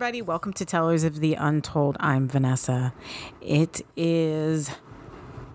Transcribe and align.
everybody. 0.00 0.22
Welcome 0.22 0.54
to 0.54 0.64
Tellers 0.64 1.04
of 1.04 1.20
the 1.20 1.34
Untold. 1.34 1.98
I'm 2.00 2.26
Vanessa. 2.26 2.94
It 3.42 3.82
is 3.96 4.70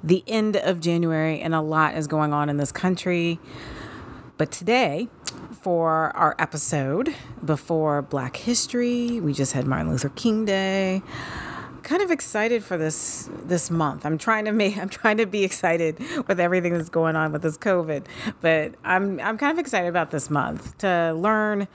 the 0.04 0.24
end 0.28 0.56
of 0.56 0.80
January, 0.80 1.40
and 1.42 1.56
a 1.56 1.62
lot 1.62 1.96
is 1.96 2.06
going 2.06 2.32
on 2.32 2.48
in 2.48 2.58
this 2.58 2.72
country. 2.72 3.40
But 4.38 4.52
today, 4.52 5.08
for 5.62 6.16
our 6.16 6.36
episode 6.38 7.16
before 7.44 8.04
Black 8.04 8.38
History, 8.38 9.20
we 9.20 9.34
just 9.34 9.54
had 9.54 9.66
Martin 9.66 9.90
Luther 9.90 10.10
King 10.10 10.46
Day. 10.46 11.02
Kind 11.82 12.04
of 12.04 12.12
excited 12.12 12.64
for 12.64 12.78
this 12.78 13.28
this 13.46 13.72
month. 13.72 14.06
I'm 14.06 14.20
trying 14.20 14.46
to 14.46 14.52
make 14.52 14.78
I'm 14.82 14.90
trying 14.90 15.18
to 15.18 15.26
be 15.26 15.44
excited 15.44 15.98
with 16.28 16.40
everything 16.40 16.74
that's 16.74 16.90
going 16.90 17.16
on 17.16 17.32
with 17.32 17.42
this 17.42 17.58
COVID, 17.58 18.06
but 18.42 18.76
I'm 18.84 19.20
I'm 19.22 19.40
kind 19.40 19.54
of 19.54 19.58
excited 19.58 19.88
about 19.88 20.12
this 20.12 20.30
month 20.30 20.78
to 20.78 21.16
learn 21.18 21.68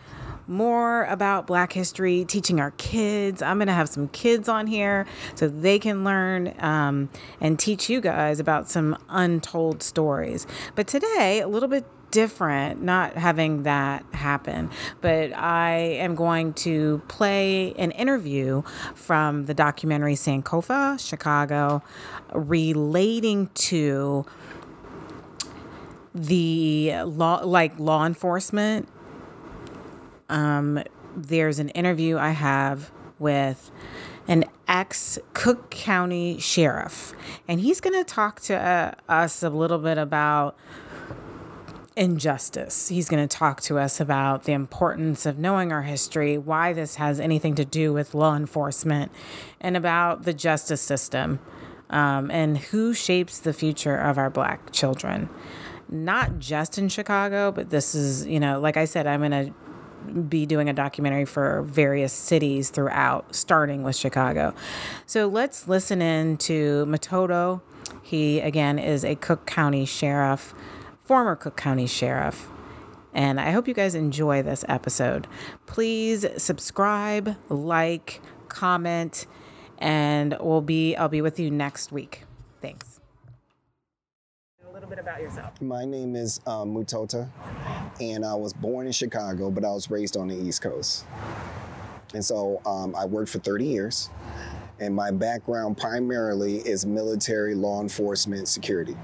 more 0.51 1.05
about 1.05 1.47
Black 1.47 1.73
history, 1.73 2.25
teaching 2.27 2.61
our 2.61 2.73
kids. 2.73 3.41
I'm 3.41 3.59
going 3.59 3.69
to 3.69 3.73
have 3.73 3.89
some 3.89 4.09
kids 4.09 4.49
on 4.49 4.67
here 4.67 5.07
so 5.35 5.49
they 5.49 5.79
can 5.79 6.05
learn 6.05 6.55
um, 6.59 7.09
and 7.41 7.59
teach 7.59 7.89
you 7.89 8.01
guys 8.01 8.41
about 8.41 8.69
some 8.69 8.99
untold 9.09 9.83
stories. 9.83 10.47
But 10.75 10.89
today, 10.89 11.41
a 11.41 11.49
little 11.49 11.69
bit 11.69 11.87
different 12.11 12.83
not 12.83 13.15
having 13.17 13.63
that 13.63 14.05
happen. 14.13 14.71
But 15.01 15.33
I 15.33 15.71
am 15.73 16.15
going 16.15 16.55
to 16.55 17.01
play 17.09 17.73
an 17.75 17.93
interview 17.93 18.63
from 18.95 19.47
the 19.47 19.55
documentary 19.55 20.15
Sankofa, 20.15 20.99
Chicago, 20.99 21.83
relating 22.33 23.49
to 23.55 24.27
the 26.13 26.93
law 27.05 27.41
like 27.45 27.79
law 27.79 28.05
enforcement 28.05 28.89
um, 30.31 30.83
there's 31.15 31.59
an 31.59 31.69
interview 31.71 32.17
I 32.17 32.31
have 32.31 32.91
with 33.19 33.71
an 34.27 34.45
ex 34.67 35.19
Cook 35.35 35.71
County 35.71 36.39
sheriff, 36.39 37.13
and 37.47 37.61
he's 37.61 37.81
going 37.81 37.99
to 37.99 38.05
talk 38.05 38.41
to 38.43 38.55
uh, 38.55 38.93
us 39.09 39.43
a 39.43 39.51
little 39.51 39.79
bit 39.79 39.99
about 39.99 40.57
injustice. 41.97 42.89
He's 42.89 43.09
going 43.09 43.27
to 43.27 43.37
talk 43.37 43.61
to 43.63 43.79
us 43.79 44.01
about 44.01 44.45
the 44.45 44.53
importance 44.53 45.27
of 45.27 45.39
knowing 45.39 45.73
our 45.73 45.83
history, 45.83 46.39
why 46.39 46.73
this 46.73 46.95
has 46.95 47.21
anything 47.21 47.57
to 47.57 47.65
do 47.65 47.93
with 47.93 48.15
law 48.15 48.37
enforcement, 48.37 49.11
and 49.61 49.77
about 49.77 50.23
the 50.23 50.33
justice 50.33 50.81
system 50.81 51.41
um, 51.91 52.31
and 52.31 52.57
who 52.57 52.95
shapes 52.95 53.39
the 53.39 53.53
future 53.53 53.97
of 53.97 54.17
our 54.17 54.31
black 54.31 54.73
children. 54.73 55.29
Not 55.89 56.39
just 56.39 56.79
in 56.79 56.89
Chicago, 56.89 57.51
but 57.51 57.71
this 57.71 57.97
is, 57.97 58.25
you 58.25 58.39
know, 58.39 58.61
like 58.61 58.77
I 58.77 58.85
said, 58.85 59.09
I'm 59.09 59.21
going 59.21 59.33
to 59.33 59.53
be 60.29 60.47
doing 60.47 60.69
a 60.69 60.73
documentary 60.73 61.25
for 61.25 61.63
various 61.63 62.13
cities 62.13 62.71
throughout, 62.71 63.35
starting 63.35 63.83
with 63.83 63.97
Chicago. 63.97 64.55
So 65.07 65.27
let's 65.27 65.69
listen 65.69 66.03
in 66.03 66.37
to 66.39 66.85
Matoto. 66.87 67.63
He, 68.03 68.41
again, 68.41 68.79
is 68.79 69.05
a 69.05 69.15
Cook 69.15 69.47
County 69.47 69.85
sheriff, 69.85 70.55
former 71.05 71.37
Cook 71.37 71.57
County 71.57 71.87
sheriff. 71.87 72.49
And 73.13 73.41
I 73.41 73.51
hope 73.51 73.67
you 73.67 73.75
guys 73.75 73.95
enjoy 73.95 74.43
this 74.43 74.65
episode. 74.69 75.27
Please 75.67 76.27
subscribe, 76.37 77.37
like, 77.49 78.21
comment, 78.49 79.27
and 79.79 80.37
we'll 80.41 80.61
be 80.61 80.95
I'll 80.97 81.09
be 81.09 81.23
with 81.23 81.41
you 81.41 81.51
next 81.51 81.91
week. 81.91 82.25
Thanks 82.61 82.90
bit 84.91 84.99
about 84.99 85.21
yourself. 85.21 85.63
My 85.63 85.85
name 85.85 86.17
is 86.17 86.41
um, 86.47 86.75
Mutota, 86.75 87.29
and 88.01 88.25
I 88.25 88.35
was 88.35 88.53
born 88.53 88.87
in 88.87 88.93
Chicago, 88.93 89.49
but 89.49 89.65
I 89.65 89.71
was 89.71 89.89
raised 89.89 90.17
on 90.17 90.29
the 90.29 90.37
East 90.37 90.63
Coast. 90.63 91.07
And 92.13 92.25
so 92.25 92.61
um, 92.67 92.97
I 92.97 93.05
worked 93.05 93.31
for 93.31 93.39
30 93.39 93.65
years, 93.65 94.11
and 94.81 94.93
my 94.93 95.13
background 95.13 95.79
primarily 95.79 96.57
is 96.57 96.85
military, 96.85 97.55
law 97.55 97.81
enforcement, 97.81 98.49
security. 98.49 98.97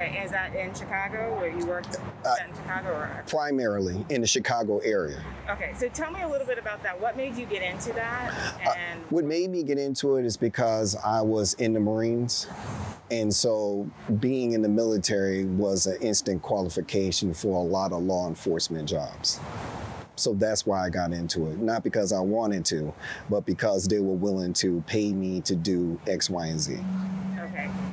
Okay, 0.00 0.22
is 0.24 0.30
that 0.30 0.54
in 0.54 0.72
Chicago 0.72 1.38
where 1.38 1.50
you 1.50 1.66
worked 1.66 1.98
uh, 2.24 2.34
in 2.48 2.54
Chicago 2.54 2.88
or? 2.88 3.24
Primarily 3.28 4.02
in 4.08 4.22
the 4.22 4.26
Chicago 4.26 4.78
area. 4.78 5.22
Okay, 5.50 5.74
so 5.76 5.90
tell 5.90 6.10
me 6.10 6.22
a 6.22 6.28
little 6.28 6.46
bit 6.46 6.56
about 6.56 6.82
that. 6.82 6.98
What 6.98 7.18
made 7.18 7.36
you 7.36 7.44
get 7.44 7.60
into 7.60 7.92
that? 7.92 8.32
Uh, 8.64 8.70
and 8.78 9.00
uh, 9.02 9.04
what 9.10 9.26
made 9.26 9.50
me 9.50 9.62
get 9.62 9.76
into 9.76 10.16
it 10.16 10.24
is 10.24 10.38
because 10.38 10.96
I 11.04 11.20
was 11.20 11.52
in 11.54 11.74
the 11.74 11.80
Marines. 11.80 12.46
And 13.10 13.34
so 13.34 13.90
being 14.20 14.52
in 14.52 14.62
the 14.62 14.70
military 14.70 15.44
was 15.44 15.86
an 15.86 16.00
instant 16.00 16.40
qualification 16.40 17.34
for 17.34 17.60
a 17.60 17.62
lot 17.62 17.92
of 17.92 18.02
law 18.02 18.26
enforcement 18.26 18.88
jobs. 18.88 19.38
So 20.16 20.32
that's 20.32 20.64
why 20.64 20.86
I 20.86 20.88
got 20.88 21.12
into 21.12 21.50
it. 21.50 21.58
Not 21.58 21.84
because 21.84 22.12
I 22.12 22.20
wanted 22.20 22.64
to, 22.66 22.94
but 23.28 23.44
because 23.44 23.86
they 23.86 23.98
were 23.98 24.14
willing 24.14 24.54
to 24.54 24.82
pay 24.86 25.12
me 25.12 25.42
to 25.42 25.54
do 25.54 26.00
X, 26.06 26.30
Y, 26.30 26.46
and 26.46 26.60
Z. 26.60 26.78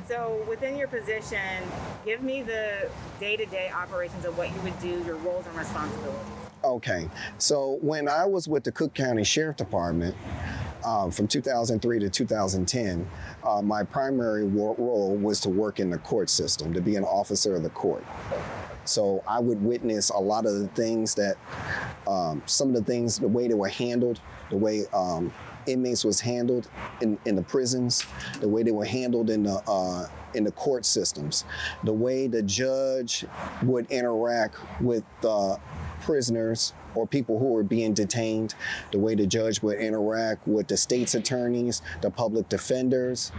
So 0.08 0.42
within 0.48 0.78
your 0.78 0.88
position, 0.88 1.62
give 2.06 2.22
me 2.22 2.40
the 2.40 2.88
day-to-day 3.20 3.70
operations 3.70 4.24
of 4.24 4.38
what 4.38 4.48
you 4.54 4.58
would 4.62 4.80
do, 4.80 5.04
your 5.04 5.16
roles 5.16 5.46
and 5.46 5.54
responsibilities. 5.54 6.32
Okay. 6.64 7.10
So 7.36 7.78
when 7.82 8.08
I 8.08 8.24
was 8.24 8.48
with 8.48 8.64
the 8.64 8.72
Cook 8.72 8.94
County 8.94 9.22
Sheriff 9.22 9.58
Department, 9.58 10.16
um, 10.82 11.10
from 11.10 11.28
2003 11.28 11.98
to 11.98 12.08
2010, 12.08 13.08
uh, 13.44 13.60
my 13.60 13.82
primary 13.82 14.44
role 14.44 15.14
was 15.14 15.40
to 15.40 15.50
work 15.50 15.78
in 15.78 15.90
the 15.90 15.98
court 15.98 16.30
system, 16.30 16.72
to 16.72 16.80
be 16.80 16.96
an 16.96 17.04
officer 17.04 17.56
of 17.56 17.62
the 17.62 17.70
court. 17.70 18.04
So 18.86 19.22
I 19.28 19.40
would 19.40 19.62
witness 19.62 20.08
a 20.08 20.18
lot 20.18 20.46
of 20.46 20.54
the 20.54 20.68
things 20.68 21.14
that, 21.16 21.36
um, 22.06 22.42
some 22.46 22.68
of 22.68 22.74
the 22.74 22.82
things, 22.82 23.18
the 23.18 23.28
way 23.28 23.46
they 23.46 23.54
were 23.54 23.68
handled, 23.68 24.20
the 24.48 24.56
way 24.56 24.86
um, 24.94 25.32
inmates 25.68 26.04
was 26.04 26.20
handled 26.20 26.68
in, 27.00 27.18
in 27.24 27.36
the 27.36 27.42
prisons, 27.42 28.06
the 28.40 28.48
way 28.48 28.62
they 28.62 28.72
were 28.72 28.84
handled 28.84 29.30
in 29.30 29.42
the 29.42 29.62
uh, 29.68 30.08
in 30.34 30.44
the 30.44 30.52
court 30.52 30.84
systems, 30.84 31.44
the 31.84 31.92
way 31.92 32.26
the 32.26 32.42
judge 32.42 33.24
would 33.62 33.90
interact 33.90 34.56
with 34.80 35.04
uh, 35.24 35.56
prisoners 36.02 36.74
or 36.94 37.06
people 37.06 37.38
who 37.38 37.46
were 37.46 37.62
being 37.62 37.94
detained, 37.94 38.54
the 38.92 38.98
way 38.98 39.14
the 39.14 39.26
judge 39.26 39.62
would 39.62 39.78
interact 39.78 40.46
with 40.46 40.68
the 40.68 40.76
state's 40.76 41.14
attorneys, 41.14 41.82
the 42.02 42.10
public 42.10 42.48
defenders, 42.48 43.32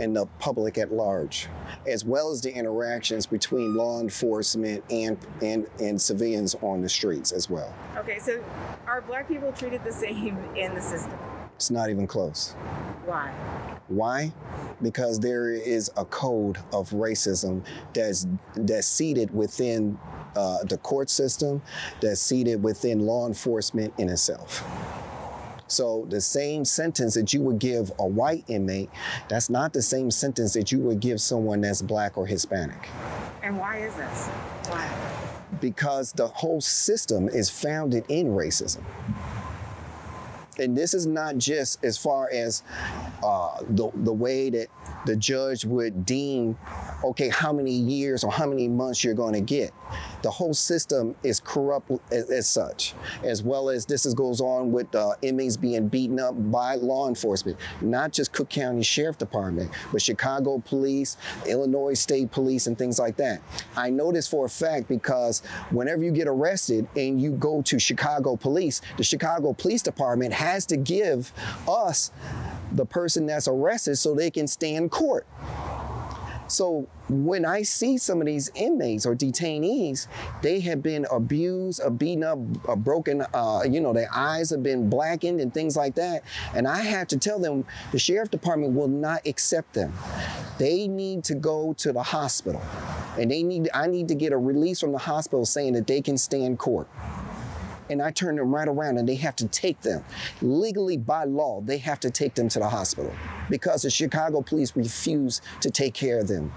and 0.00 0.16
the 0.16 0.26
public 0.38 0.78
at 0.78 0.92
large, 0.92 1.48
as 1.86 2.04
well 2.04 2.30
as 2.30 2.40
the 2.40 2.52
interactions 2.52 3.26
between 3.26 3.74
law 3.74 4.00
enforcement 4.00 4.82
and, 4.90 5.18
and, 5.42 5.66
and 5.80 6.00
civilians 6.00 6.54
on 6.62 6.80
the 6.80 6.88
streets 6.88 7.32
as 7.32 7.48
well. 7.48 7.74
Okay, 7.96 8.18
so 8.18 8.42
are 8.86 9.02
black 9.02 9.28
people 9.28 9.52
treated 9.52 9.84
the 9.84 9.92
same 9.92 10.36
in 10.56 10.74
the 10.74 10.80
system? 10.80 11.18
It's 11.56 11.70
not 11.70 11.90
even 11.90 12.06
close. 12.06 12.52
Why? 13.06 13.32
Why? 13.88 14.32
Because 14.82 15.20
there 15.20 15.50
is 15.50 15.90
a 15.96 16.04
code 16.06 16.58
of 16.72 16.90
racism 16.90 17.64
that's 17.92 18.26
that's 18.54 18.86
seated 18.86 19.32
within 19.34 19.98
uh, 20.34 20.64
the 20.64 20.78
court 20.78 21.10
system, 21.10 21.62
that's 22.00 22.20
seated 22.20 22.62
within 22.62 23.00
law 23.00 23.26
enforcement 23.26 23.92
in 23.98 24.08
itself. 24.08 24.64
So 25.66 26.06
the 26.08 26.20
same 26.20 26.64
sentence 26.64 27.14
that 27.14 27.32
you 27.32 27.40
would 27.42 27.58
give 27.58 27.90
a 27.98 28.06
white 28.06 28.44
inmate, 28.48 28.90
that's 29.28 29.48
not 29.48 29.72
the 29.72 29.82
same 29.82 30.10
sentence 30.10 30.52
that 30.54 30.72
you 30.72 30.78
would 30.80 31.00
give 31.00 31.20
someone 31.20 31.60
that's 31.60 31.82
black 31.82 32.18
or 32.18 32.26
Hispanic. 32.26 32.88
And 33.42 33.58
why 33.58 33.78
is 33.78 33.94
this? 33.94 34.26
Why? 34.68 34.90
Because 35.60 36.12
the 36.12 36.28
whole 36.28 36.60
system 36.60 37.28
is 37.28 37.48
founded 37.48 38.04
in 38.08 38.28
racism 38.28 38.82
and 40.58 40.76
this 40.76 40.94
is 40.94 41.06
not 41.06 41.38
just 41.38 41.84
as 41.84 41.98
far 41.98 42.28
as 42.32 42.62
uh, 43.22 43.58
the, 43.68 43.90
the 43.94 44.12
way 44.12 44.50
that 44.50 44.68
the 45.06 45.16
judge 45.16 45.64
would 45.64 46.06
deem, 46.06 46.56
okay, 47.02 47.28
how 47.28 47.52
many 47.52 47.72
years 47.72 48.24
or 48.24 48.32
how 48.32 48.46
many 48.46 48.68
months 48.68 49.04
you're 49.04 49.14
going 49.14 49.34
to 49.34 49.40
get. 49.40 49.72
The 50.22 50.30
whole 50.30 50.54
system 50.54 51.14
is 51.22 51.40
corrupt 51.40 51.90
as, 52.10 52.30
as 52.30 52.48
such, 52.48 52.94
as 53.22 53.42
well 53.42 53.68
as 53.68 53.84
this 53.84 54.06
is, 54.06 54.14
goes 54.14 54.40
on 54.40 54.72
with 54.72 54.94
uh, 54.94 55.12
inmates 55.22 55.56
being 55.56 55.88
beaten 55.88 56.18
up 56.18 56.34
by 56.50 56.76
law 56.76 57.08
enforcement, 57.08 57.58
not 57.80 58.12
just 58.12 58.32
Cook 58.32 58.48
County 58.48 58.82
Sheriff 58.82 59.18
Department, 59.18 59.70
but 59.92 60.00
Chicago 60.00 60.62
Police, 60.64 61.16
Illinois 61.46 61.94
State 61.94 62.30
Police, 62.30 62.66
and 62.66 62.78
things 62.78 62.98
like 62.98 63.16
that. 63.16 63.42
I 63.76 63.90
know 63.90 64.12
this 64.12 64.26
for 64.26 64.46
a 64.46 64.48
fact 64.48 64.88
because 64.88 65.40
whenever 65.70 66.02
you 66.02 66.10
get 66.10 66.28
arrested 66.28 66.88
and 66.96 67.20
you 67.20 67.32
go 67.32 67.60
to 67.62 67.78
Chicago 67.78 68.36
Police, 68.36 68.80
the 68.96 69.04
Chicago 69.04 69.52
Police 69.52 69.82
Department 69.82 70.32
has 70.44 70.66
to 70.66 70.76
give 70.76 71.32
us 71.68 72.10
the 72.72 72.84
person 72.86 73.26
that's 73.26 73.48
arrested 73.48 73.96
so 73.96 74.14
they 74.14 74.30
can 74.30 74.46
stand 74.46 74.90
court. 74.90 75.26
So 76.46 76.86
when 77.08 77.44
I 77.44 77.62
see 77.62 77.96
some 77.96 78.20
of 78.20 78.26
these 78.26 78.50
inmates 78.54 79.06
or 79.06 79.14
detainees, 79.14 80.06
they 80.42 80.60
have 80.60 80.82
been 80.82 81.06
abused, 81.10 81.80
or 81.82 81.90
beaten 81.90 82.22
up, 82.22 82.38
or 82.64 82.76
broken, 82.76 83.24
uh, 83.32 83.62
you 83.68 83.80
know, 83.80 83.92
their 83.92 84.08
eyes 84.14 84.50
have 84.50 84.62
been 84.62 84.90
blackened 84.90 85.40
and 85.40 85.52
things 85.52 85.76
like 85.76 85.94
that. 85.94 86.22
And 86.54 86.68
I 86.68 86.82
have 86.82 87.08
to 87.08 87.16
tell 87.16 87.38
them 87.38 87.64
the 87.92 87.98
sheriff 87.98 88.30
department 88.30 88.74
will 88.74 88.88
not 88.88 89.26
accept 89.26 89.72
them. 89.72 89.92
They 90.58 90.86
need 90.86 91.24
to 91.24 91.34
go 91.34 91.72
to 91.78 91.92
the 91.92 92.02
hospital. 92.02 92.62
And 93.18 93.30
they 93.30 93.42
need 93.42 93.68
I 93.72 93.86
need 93.86 94.08
to 94.08 94.14
get 94.14 94.32
a 94.32 94.38
release 94.38 94.80
from 94.80 94.92
the 94.92 94.98
hospital 94.98 95.46
saying 95.46 95.72
that 95.74 95.86
they 95.86 96.00
can 96.02 96.18
stand 96.18 96.58
court. 96.58 96.88
And 97.90 98.00
I 98.02 98.10
turn 98.10 98.36
them 98.36 98.54
right 98.54 98.68
around 98.68 98.98
and 98.98 99.08
they 99.08 99.14
have 99.16 99.36
to 99.36 99.48
take 99.48 99.80
them. 99.82 100.04
Legally, 100.42 100.96
by 100.96 101.24
law, 101.24 101.60
they 101.60 101.78
have 101.78 102.00
to 102.00 102.10
take 102.10 102.34
them 102.34 102.48
to 102.50 102.58
the 102.58 102.68
hospital 102.68 103.12
because 103.50 103.82
the 103.82 103.90
Chicago 103.90 104.42
police 104.42 104.74
refuse 104.76 105.40
to 105.60 105.70
take 105.70 105.94
care 105.94 106.20
of 106.20 106.28
them, 106.28 106.52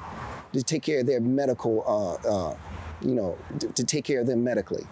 to 0.54 0.64
take 0.64 0.84
care 0.84 1.02
of 1.02 1.06
their 1.06 1.20
medical, 1.20 1.84
uh, 1.88 2.28
uh, 2.28 2.58
you 3.02 3.16
know, 3.16 3.38
to, 3.60 3.68
to 3.74 3.84
take 3.84 4.06
care 4.06 4.22
of 4.22 4.28
them 4.28 4.44
medically. 4.44 4.86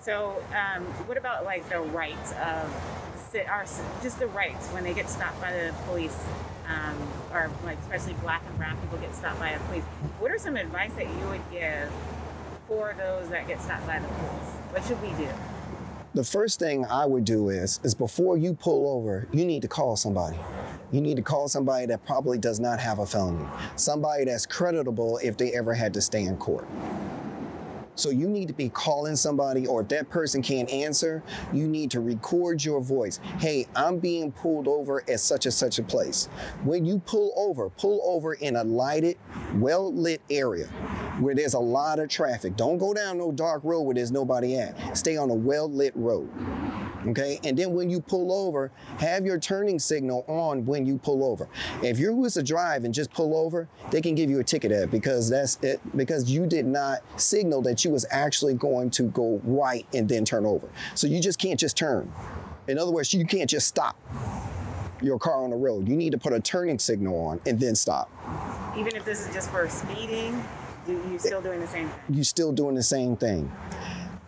So, 0.00 0.42
um, 0.52 0.84
what 1.06 1.18
about 1.18 1.44
like 1.44 1.68
the 1.68 1.80
rights 1.80 2.32
of 2.32 2.72
our 3.46 3.66
just 4.02 4.18
the 4.18 4.26
rights 4.28 4.68
when 4.68 4.82
they 4.82 4.94
get 4.94 5.10
stopped 5.10 5.38
by 5.38 5.52
the 5.52 5.74
police, 5.84 6.16
um, 6.66 6.96
or 7.30 7.50
like 7.64 7.78
especially 7.80 8.14
black 8.14 8.42
and 8.48 8.56
brown 8.56 8.80
people 8.80 8.96
get 8.98 9.14
stopped 9.14 9.38
by 9.38 9.52
the 9.52 9.62
police? 9.64 9.84
What 10.18 10.30
are 10.30 10.38
some 10.38 10.56
advice 10.56 10.92
that 10.94 11.06
you 11.06 11.28
would 11.28 11.42
give 11.52 11.92
for 12.66 12.94
those 12.96 13.28
that 13.28 13.46
get 13.46 13.60
stopped 13.60 13.86
by 13.86 13.98
the 13.98 14.08
police? 14.08 14.57
What 14.70 14.84
should 14.84 15.00
we 15.00 15.08
do? 15.12 15.28
The 16.12 16.24
first 16.24 16.58
thing 16.58 16.84
I 16.84 17.06
would 17.06 17.24
do 17.24 17.48
is 17.48 17.80
is 17.84 17.94
before 17.94 18.36
you 18.36 18.52
pull 18.52 18.86
over, 18.88 19.26
you 19.32 19.46
need 19.46 19.62
to 19.62 19.68
call 19.68 19.96
somebody. 19.96 20.36
You 20.92 21.00
need 21.00 21.16
to 21.16 21.22
call 21.22 21.48
somebody 21.48 21.86
that 21.86 22.04
probably 22.04 22.36
does 22.36 22.60
not 22.60 22.78
have 22.78 22.98
a 22.98 23.06
felony. 23.06 23.46
Somebody 23.76 24.24
that's 24.24 24.44
creditable 24.44 25.18
if 25.22 25.38
they 25.38 25.52
ever 25.52 25.72
had 25.72 25.94
to 25.94 26.02
stay 26.02 26.24
in 26.24 26.36
court. 26.36 26.66
So 27.94 28.10
you 28.10 28.28
need 28.28 28.46
to 28.48 28.54
be 28.54 28.68
calling 28.68 29.16
somebody, 29.16 29.66
or 29.66 29.80
if 29.80 29.88
that 29.88 30.10
person 30.10 30.42
can't 30.42 30.70
answer, 30.70 31.22
you 31.52 31.66
need 31.66 31.90
to 31.92 32.00
record 32.00 32.62
your 32.62 32.80
voice. 32.80 33.20
Hey, 33.38 33.66
I'm 33.74 33.98
being 33.98 34.32
pulled 34.32 34.68
over 34.68 35.02
at 35.08 35.18
such 35.18 35.46
and 35.46 35.54
such 35.54 35.78
a 35.78 35.82
place. 35.82 36.26
When 36.62 36.84
you 36.84 37.00
pull 37.00 37.32
over, 37.36 37.70
pull 37.70 38.00
over 38.04 38.34
in 38.34 38.56
a 38.56 38.64
lighted, 38.64 39.16
well 39.54 39.92
lit 39.92 40.20
area 40.30 40.68
where 41.20 41.34
there's 41.34 41.54
a 41.54 41.58
lot 41.58 41.98
of 41.98 42.08
traffic. 42.08 42.56
Don't 42.56 42.78
go 42.78 42.94
down 42.94 43.18
no 43.18 43.32
dark 43.32 43.62
road 43.64 43.82
where 43.82 43.94
there's 43.94 44.12
nobody 44.12 44.56
at. 44.56 44.96
Stay 44.96 45.16
on 45.16 45.30
a 45.30 45.34
well 45.34 45.70
lit 45.70 45.92
road. 45.94 46.30
Okay, 47.06 47.38
and 47.44 47.56
then 47.56 47.72
when 47.72 47.88
you 47.88 48.00
pull 48.00 48.32
over, 48.32 48.72
have 48.98 49.24
your 49.24 49.38
turning 49.38 49.78
signal 49.78 50.24
on 50.26 50.66
when 50.66 50.84
you 50.84 50.98
pull 50.98 51.24
over. 51.24 51.48
If 51.82 51.98
you're 51.98 52.14
was 52.14 52.34
to 52.34 52.42
drive 52.42 52.84
and 52.84 52.92
just 52.92 53.10
pull 53.12 53.36
over, 53.36 53.68
they 53.90 54.00
can 54.00 54.14
give 54.14 54.28
you 54.28 54.40
a 54.40 54.44
ticket 54.44 54.72
at 54.72 54.90
because 54.90 55.30
that's 55.30 55.58
it 55.62 55.80
because 55.96 56.30
you 56.30 56.46
did 56.46 56.66
not 56.66 57.00
signal 57.18 57.62
that 57.62 57.84
you 57.84 57.92
was 57.92 58.04
actually 58.10 58.54
going 58.54 58.90
to 58.90 59.04
go 59.04 59.40
right 59.44 59.86
and 59.94 60.08
then 60.08 60.24
turn 60.24 60.44
over. 60.44 60.68
So 60.94 61.06
you 61.06 61.20
just 61.20 61.38
can't 61.38 61.58
just 61.58 61.76
turn. 61.76 62.12
In 62.66 62.78
other 62.78 62.90
words, 62.90 63.14
you 63.14 63.24
can't 63.24 63.48
just 63.48 63.68
stop 63.68 63.96
your 65.00 65.18
car 65.18 65.44
on 65.44 65.50
the 65.50 65.56
road. 65.56 65.88
You 65.88 65.96
need 65.96 66.10
to 66.10 66.18
put 66.18 66.32
a 66.32 66.40
turning 66.40 66.78
signal 66.78 67.18
on 67.18 67.40
and 67.46 67.58
then 67.58 67.74
stop. 67.74 68.10
Even 68.76 68.94
if 68.96 69.04
this 69.04 69.26
is 69.26 69.32
just 69.32 69.50
for 69.50 69.68
speeding, 69.68 70.44
you 70.88 71.18
still 71.18 71.42
doing 71.42 71.60
the 71.60 71.66
same 71.66 71.88
thing? 71.88 72.00
You're 72.10 72.24
still 72.24 72.52
doing 72.52 72.74
the 72.74 72.82
same 72.82 73.16
thing. 73.16 73.52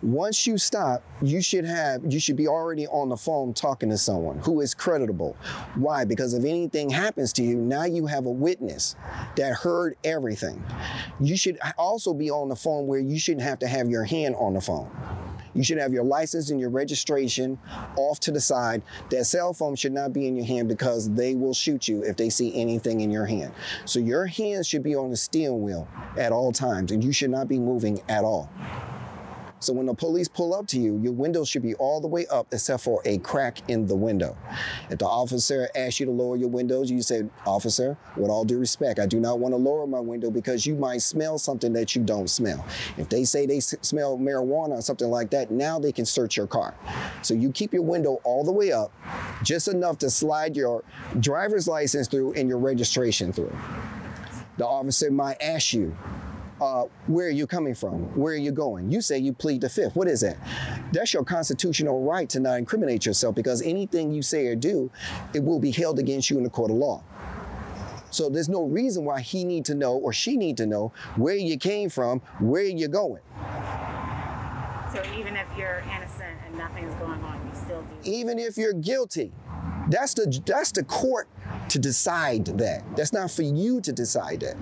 Once 0.03 0.47
you 0.47 0.57
stop, 0.57 1.03
you 1.21 1.43
should 1.43 1.65
have 1.67 2.01
you 2.11 2.19
should 2.19 2.37
be 2.37 2.49
already 2.49 2.87
on 2.87 3.11
the 3.11 3.17
phone 3.17 3.53
talking 3.53 3.91
to 3.91 3.99
someone 3.99 4.39
who 4.39 4.63
is 4.63 4.75
creditable. 4.75 5.37
Why? 5.75 6.07
Because 6.07 6.33
if 6.33 6.43
anything 6.43 6.89
happens 6.89 7.35
to 7.35 7.43
you, 7.43 7.57
now 7.57 7.85
you 7.85 8.07
have 8.07 8.25
a 8.25 8.31
witness 8.31 8.97
that 9.37 9.53
heard 9.53 9.97
everything. 10.03 10.65
You 11.21 11.37
should 11.37 11.59
also 11.77 12.15
be 12.15 12.31
on 12.31 12.49
the 12.49 12.57
phone 12.57 12.87
where 12.87 12.99
you 12.99 13.19
shouldn't 13.19 13.43
have 13.43 13.59
to 13.59 13.67
have 13.67 13.91
your 13.91 14.05
hand 14.05 14.37
on 14.37 14.55
the 14.55 14.61
phone. 14.63 14.91
You 15.55 15.65
should 15.65 15.79
have 15.79 15.93
your 15.93 16.05
license 16.05 16.51
and 16.51 16.61
your 16.61 16.71
registration 16.71 17.59
off 17.97 18.21
to 18.21 18.31
the 18.31 18.41
side. 18.41 18.83
That 19.11 19.25
cell 19.25 19.53
phone 19.53 19.77
should 19.77 19.93
not 19.93 20.13
be 20.13 20.27
in 20.27 20.37
your 20.37 20.47
hand 20.47 20.69
because 20.69 21.11
they 21.11 21.35
will 21.35 21.55
shoot 21.55 21.89
you 21.89 22.03
if 22.03 22.17
they 22.17 22.31
see 22.31 22.55
anything 22.55 23.01
in 23.01 23.11
your 23.11 23.27
hand. 23.27 23.53
So 23.85 24.01
your 24.01 24.27
hands 24.27 24.67
should 24.67 24.83
be 24.83 24.95
on 24.95 25.11
the 25.11 25.17
steering 25.17 25.63
wheel 25.63 25.89
at 26.17 26.33
all 26.33 26.53
times 26.53 26.93
and 26.93 27.03
you 27.03 27.13
should 27.13 27.31
not 27.31 27.49
be 27.49 27.59
moving 27.59 28.01
at 28.09 28.25
all. 28.25 28.51
So 29.61 29.75
when 29.75 29.87
the 29.87 29.95
police 29.95 30.27
pull 30.27 30.55
up 30.55 30.67
to 30.69 30.81
you, 30.81 30.99
your 31.03 31.13
window 31.13 31.45
should 31.45 31.63
be 31.63 31.75
all 31.75 32.01
the 32.01 32.09
way 32.09 32.27
up 32.29 32.47
except 32.51 32.83
for 32.83 33.03
a 33.05 33.19
crack 33.19 33.59
in 33.69 33.87
the 33.87 33.95
window. 33.95 34.37
If 34.89 34.99
the 34.99 35.07
officer 35.07 35.69
asks 35.75 36.01
you 36.01 36.07
to 36.07 36.13
lower 36.13 36.37
your 36.37 36.49
windows, 36.49 36.91
you 36.91 37.03
say, 37.03 37.25
Officer, 37.47 37.97
with 38.17 38.31
all 38.31 38.45
due 38.45 38.59
respect, 38.59 38.99
I 38.99 39.07
do 39.07 39.21
not 39.21 39.39
want 39.39 39.53
to 39.53 39.57
lower 39.57 39.87
my 39.87 40.01
window 40.01 40.31
because 40.31 40.65
you 40.65 40.75
might 40.75 41.03
smell 41.03 41.39
something 41.39 41.75
that 41.75 41.95
you 41.95 42.03
don't 42.03 42.29
smell. 42.31 42.65
If 42.97 43.11
they 43.11 43.25
say 43.25 43.45
they 43.45 43.61
smell 43.61 44.17
marijuana 44.17 44.79
or 44.79 44.83
something 44.83 45.09
like 45.09 45.31
that, 45.31 45.51
now 45.51 45.79
they 45.79 45.93
can 45.93 46.07
search 46.07 46.39
your 46.39 46.47
car. 46.47 46.75
So 47.23 47.35
you 47.35 47.53
keep 47.53 47.75
your 47.75 47.83
window 47.83 48.21
all 48.25 48.45
the 48.45 48.53
way 48.53 48.73
up, 48.73 48.93
just 49.43 49.69
enough 49.69 49.99
to 49.99 50.09
slide 50.09 50.57
your 50.57 50.85
driver's 51.21 51.69
license 51.69 52.09
through 52.09 52.33
and 52.33 52.49
your 52.49 52.59
registration 52.59 53.31
through. 53.31 53.55
The 54.57 54.67
officer 54.67 55.11
might 55.11 55.41
ask 55.43 55.73
you, 55.75 55.97
uh, 56.61 56.85
where 57.07 57.27
are 57.27 57.31
you 57.31 57.47
coming 57.47 57.75
from? 57.75 58.03
Where 58.17 58.35
are 58.35 58.37
you 58.39 58.53
going? 58.53 58.91
You 58.91 59.01
say 59.01 59.19
you 59.19 59.33
plead 59.33 59.63
the 59.63 59.69
fifth. 59.69 59.97
What 59.97 60.09
is 60.09 60.21
that? 60.21 60.37
That's 60.93 61.15
your 61.15 61.25
constitutional 61.25 62.03
right 62.03 62.29
to 62.31 62.41
not 62.41 62.59
incriminate 62.59 63.07
yourself 63.07 63.35
because 63.35 63.63
anything 63.63 64.13
you 64.13 64.23
say 64.23 64.47
or 64.47 64.57
do, 64.57 64.91
it 65.35 65.43
will 65.43 65.59
be 65.59 65.71
held 65.71 65.99
against 65.99 66.29
you 66.31 66.37
in 66.37 66.45
the 66.45 66.51
court 66.51 66.71
of 66.71 66.77
law. 66.77 67.03
So 68.11 68.29
there's 68.29 68.49
no 68.49 68.65
reason 68.65 69.05
why 69.05 69.21
he 69.21 69.45
need 69.45 69.65
to 69.67 69.75
know 69.75 69.97
or 69.97 70.13
she 70.13 70.37
need 70.37 70.57
to 70.59 70.67
know 70.67 70.93
where 71.17 71.37
you 71.37 71.57
came 71.57 71.89
from, 71.89 72.21
where 72.41 72.65
you're 72.65 72.89
going. 72.89 73.23
So 74.93 75.03
even 75.17 75.37
if 75.37 75.47
you're 75.57 75.85
innocent 75.95 76.37
and 76.47 76.59
nothing's 76.59 76.95
going 76.97 77.23
on, 77.23 77.41
you 77.47 77.55
still 77.55 77.83
do. 77.83 78.11
Even 78.11 78.39
if 78.41 78.57
you're 78.57 78.73
guilty, 78.73 79.33
that's 79.89 80.15
the 80.15 80.43
that's 80.45 80.73
the 80.73 80.83
court 80.85 81.29
to 81.69 81.79
decide 81.79 82.47
that. 82.47 82.83
That's 82.97 83.13
not 83.13 83.31
for 83.31 83.43
you 83.43 83.81
to 83.83 83.93
decide 83.93 84.41
that. 84.41 84.57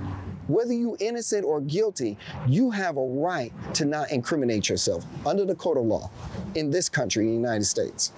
Whether 0.48 0.72
you 0.72 0.96
innocent 0.98 1.44
or 1.44 1.60
guilty, 1.60 2.16
you 2.46 2.70
have 2.70 2.96
a 2.96 3.04
right 3.04 3.52
to 3.74 3.84
not 3.84 4.10
incriminate 4.10 4.70
yourself 4.70 5.04
under 5.26 5.44
the 5.44 5.54
code 5.54 5.76
of 5.76 5.84
law 5.84 6.10
in 6.54 6.70
this 6.70 6.88
country, 6.88 7.24
in 7.24 7.30
the 7.30 7.36
United 7.36 7.64
States. 7.64 8.12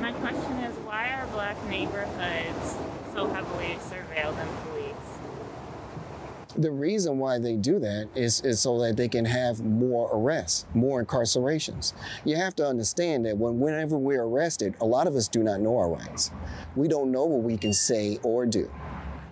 my 0.00 0.12
question 0.12 0.52
is 0.60 0.74
why 0.86 1.10
are 1.12 1.26
black 1.28 1.56
neighborhoods 1.68 2.76
so 3.12 3.26
heavily 3.28 3.76
surveilled 3.90 4.38
and 4.38 4.50
the 6.56 6.70
reason 6.70 7.18
why 7.18 7.38
they 7.38 7.56
do 7.56 7.78
that 7.78 8.08
is, 8.14 8.40
is 8.42 8.60
so 8.60 8.78
that 8.80 8.96
they 8.96 9.08
can 9.08 9.24
have 9.24 9.60
more 9.60 10.10
arrests, 10.12 10.66
more 10.74 11.04
incarcerations. 11.04 11.92
You 12.24 12.36
have 12.36 12.54
to 12.56 12.66
understand 12.66 13.26
that 13.26 13.36
when 13.38 13.60
whenever 13.60 13.96
we're 13.96 14.22
arrested, 14.22 14.74
a 14.80 14.86
lot 14.86 15.06
of 15.06 15.14
us 15.14 15.28
do 15.28 15.42
not 15.42 15.60
know 15.60 15.78
our 15.78 15.88
rights. 15.88 16.30
We 16.76 16.88
don't 16.88 17.12
know 17.12 17.24
what 17.24 17.42
we 17.42 17.56
can 17.56 17.72
say 17.72 18.18
or 18.22 18.46
do 18.46 18.70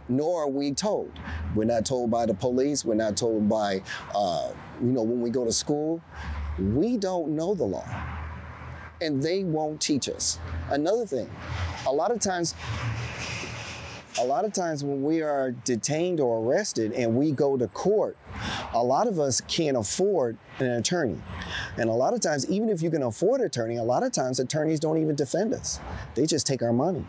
nor 0.08 0.44
are 0.44 0.48
we 0.48 0.72
told. 0.72 1.10
We're 1.54 1.64
not 1.64 1.84
told 1.84 2.10
by 2.10 2.26
the 2.26 2.34
police. 2.34 2.84
We're 2.84 2.94
not 2.94 3.16
told 3.16 3.48
by, 3.48 3.82
uh, 4.14 4.52
you 4.80 4.92
know, 4.92 5.02
when 5.02 5.20
we 5.20 5.30
go 5.30 5.44
to 5.44 5.52
school. 5.52 6.02
We 6.58 6.96
don't 6.96 7.36
know 7.36 7.54
the 7.54 7.64
law, 7.64 7.86
and 9.00 9.22
they 9.22 9.44
won't 9.44 9.80
teach 9.80 10.08
us. 10.08 10.38
Another 10.70 11.06
thing, 11.06 11.30
a 11.86 11.92
lot 11.92 12.10
of 12.10 12.20
times 12.20 12.54
a 14.18 14.24
lot 14.24 14.44
of 14.44 14.52
times 14.52 14.82
when 14.82 15.02
we 15.02 15.22
are 15.22 15.52
detained 15.64 16.20
or 16.20 16.40
arrested 16.40 16.92
and 16.92 17.16
we 17.16 17.30
go 17.30 17.56
to 17.56 17.68
court, 17.68 18.16
a 18.72 18.82
lot 18.82 19.06
of 19.06 19.20
us 19.20 19.40
can't 19.42 19.76
afford 19.76 20.36
an 20.58 20.70
attorney. 20.72 21.20
And 21.76 21.88
a 21.88 21.92
lot 21.92 22.14
of 22.14 22.20
times, 22.20 22.48
even 22.50 22.68
if 22.68 22.82
you 22.82 22.90
can 22.90 23.02
afford 23.02 23.40
an 23.40 23.46
attorney, 23.46 23.76
a 23.76 23.82
lot 23.82 24.02
of 24.02 24.12
times 24.12 24.40
attorneys 24.40 24.80
don't 24.80 24.98
even 24.98 25.14
defend 25.14 25.54
us. 25.54 25.78
They 26.14 26.26
just 26.26 26.46
take 26.46 26.62
our 26.62 26.72
money. 26.72 27.04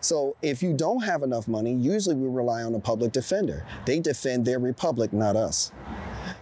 So 0.00 0.34
if 0.42 0.62
you 0.62 0.72
don't 0.72 1.04
have 1.04 1.22
enough 1.22 1.46
money, 1.46 1.72
usually 1.72 2.16
we 2.16 2.28
rely 2.28 2.64
on 2.64 2.74
a 2.74 2.80
public 2.80 3.12
defender. 3.12 3.64
They 3.86 4.00
defend 4.00 4.44
their 4.44 4.58
republic, 4.58 5.12
not 5.12 5.36
us. 5.36 5.70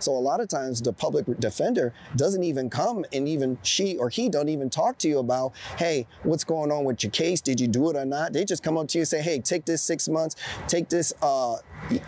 So 0.00 0.12
a 0.12 0.18
lot 0.18 0.40
of 0.40 0.48
times 0.48 0.80
the 0.80 0.92
public 0.92 1.26
defender 1.38 1.92
doesn't 2.16 2.42
even 2.42 2.70
come 2.70 3.04
and 3.12 3.28
even 3.28 3.58
she 3.62 3.96
or 3.98 4.08
he 4.08 4.28
don't 4.28 4.48
even 4.48 4.70
talk 4.70 4.98
to 4.98 5.08
you 5.08 5.18
about, 5.18 5.52
hey, 5.76 6.06
what's 6.22 6.44
going 6.44 6.72
on 6.72 6.84
with 6.84 7.02
your 7.02 7.10
case? 7.10 7.40
Did 7.40 7.60
you 7.60 7.68
do 7.68 7.90
it 7.90 7.96
or 7.96 8.04
not? 8.04 8.32
They 8.32 8.44
just 8.44 8.62
come 8.62 8.76
up 8.76 8.88
to 8.88 8.98
you 8.98 9.02
and 9.02 9.08
say, 9.08 9.22
hey, 9.22 9.40
take 9.40 9.64
this 9.64 9.82
six 9.82 10.08
months, 10.08 10.36
take 10.66 10.88
this 10.88 11.12
uh, 11.22 11.56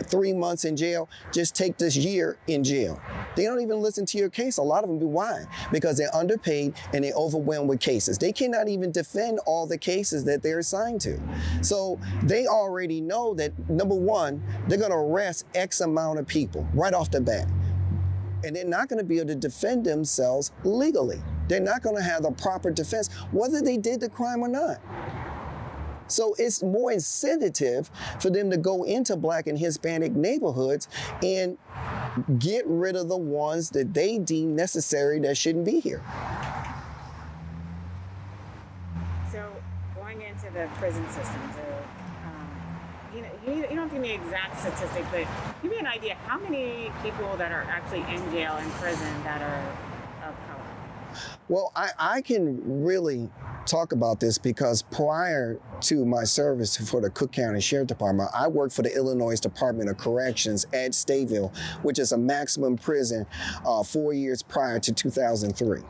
three 0.04 0.32
months 0.32 0.64
in 0.64 0.76
jail, 0.76 1.08
just 1.32 1.54
take 1.54 1.76
this 1.76 1.96
year 1.96 2.38
in 2.46 2.64
jail. 2.64 3.00
They 3.36 3.44
don't 3.44 3.60
even 3.60 3.80
listen 3.80 4.06
to 4.06 4.18
your 4.18 4.28
case. 4.28 4.58
A 4.58 4.62
lot 4.62 4.84
of 4.84 4.90
them 4.90 4.98
do. 4.98 5.06
Why? 5.06 5.44
Because 5.70 5.96
they're 5.98 6.14
underpaid 6.14 6.74
and 6.92 7.04
they're 7.04 7.14
overwhelmed 7.14 7.68
with 7.68 7.80
cases. 7.80 8.18
They 8.18 8.32
cannot 8.32 8.68
even 8.68 8.92
defend 8.92 9.38
all 9.46 9.66
the 9.66 9.78
cases 9.78 10.24
that 10.24 10.42
they're 10.42 10.58
assigned 10.58 11.00
to. 11.02 11.20
So 11.60 11.98
they 12.22 12.46
already 12.46 13.00
know 13.00 13.34
that 13.34 13.52
number 13.68 13.94
one, 13.94 14.42
they're 14.68 14.78
going 14.78 14.90
to 14.90 14.96
arrest 14.96 15.46
X 15.54 15.80
amount 15.80 16.18
of 16.18 16.26
people 16.26 16.66
right 16.74 16.94
off 16.94 17.10
the 17.10 17.20
bat 17.20 17.46
and 18.44 18.56
they're 18.56 18.64
not 18.64 18.88
going 18.88 18.98
to 18.98 19.04
be 19.04 19.18
able 19.18 19.28
to 19.28 19.34
defend 19.34 19.84
themselves 19.84 20.52
legally. 20.64 21.20
They're 21.48 21.60
not 21.60 21.82
going 21.82 21.96
to 21.96 22.02
have 22.02 22.22
the 22.22 22.32
proper 22.32 22.70
defense, 22.70 23.12
whether 23.30 23.60
they 23.60 23.76
did 23.76 24.00
the 24.00 24.08
crime 24.08 24.42
or 24.42 24.48
not. 24.48 24.80
So 26.08 26.34
it's 26.38 26.62
more 26.62 26.92
incentive 26.92 27.90
for 28.20 28.28
them 28.28 28.50
to 28.50 28.56
go 28.58 28.82
into 28.82 29.16
black 29.16 29.46
and 29.46 29.58
Hispanic 29.58 30.12
neighborhoods 30.12 30.88
and 31.22 31.56
get 32.38 32.66
rid 32.66 32.96
of 32.96 33.08
the 33.08 33.16
ones 33.16 33.70
that 33.70 33.94
they 33.94 34.18
deem 34.18 34.54
necessary 34.54 35.18
that 35.20 35.38
shouldn't 35.38 35.64
be 35.64 35.80
here. 35.80 36.02
So 39.30 39.50
going 39.94 40.20
into 40.20 40.50
the 40.52 40.68
prison 40.78 41.08
system, 41.08 41.40
you, 43.46 43.54
know, 43.54 43.68
you 43.68 43.76
don't 43.76 43.92
give 43.92 44.00
me 44.00 44.14
an 44.14 44.22
exact 44.22 44.60
statistic, 44.60 45.04
but 45.10 45.26
give 45.62 45.70
me 45.70 45.78
an 45.78 45.86
idea 45.86 46.14
how 46.26 46.38
many 46.38 46.92
people 47.02 47.36
that 47.36 47.52
are 47.52 47.62
actually 47.62 48.00
in 48.00 48.30
jail 48.30 48.56
in 48.56 48.70
prison 48.72 49.22
that 49.24 49.42
are 49.42 50.28
of 50.28 50.36
color. 50.46 50.62
Well, 51.48 51.72
I, 51.74 51.90
I 51.98 52.20
can 52.22 52.82
really 52.82 53.28
talk 53.66 53.92
about 53.92 54.20
this 54.20 54.38
because 54.38 54.82
prior 54.82 55.58
to 55.82 56.04
my 56.04 56.24
service 56.24 56.76
for 56.76 57.00
the 57.00 57.10
Cook 57.10 57.32
County 57.32 57.60
Sheriff 57.60 57.88
Department, 57.88 58.30
I 58.34 58.48
worked 58.48 58.74
for 58.74 58.82
the 58.82 58.94
Illinois 58.94 59.38
Department 59.38 59.90
of 59.90 59.98
Corrections 59.98 60.64
at 60.72 60.92
Stateville, 60.92 61.54
which 61.82 61.98
is 61.98 62.12
a 62.12 62.18
maximum 62.18 62.76
prison 62.76 63.26
uh, 63.66 63.82
four 63.82 64.12
years 64.12 64.42
prior 64.42 64.78
to 64.80 64.92
2003. 64.92 65.82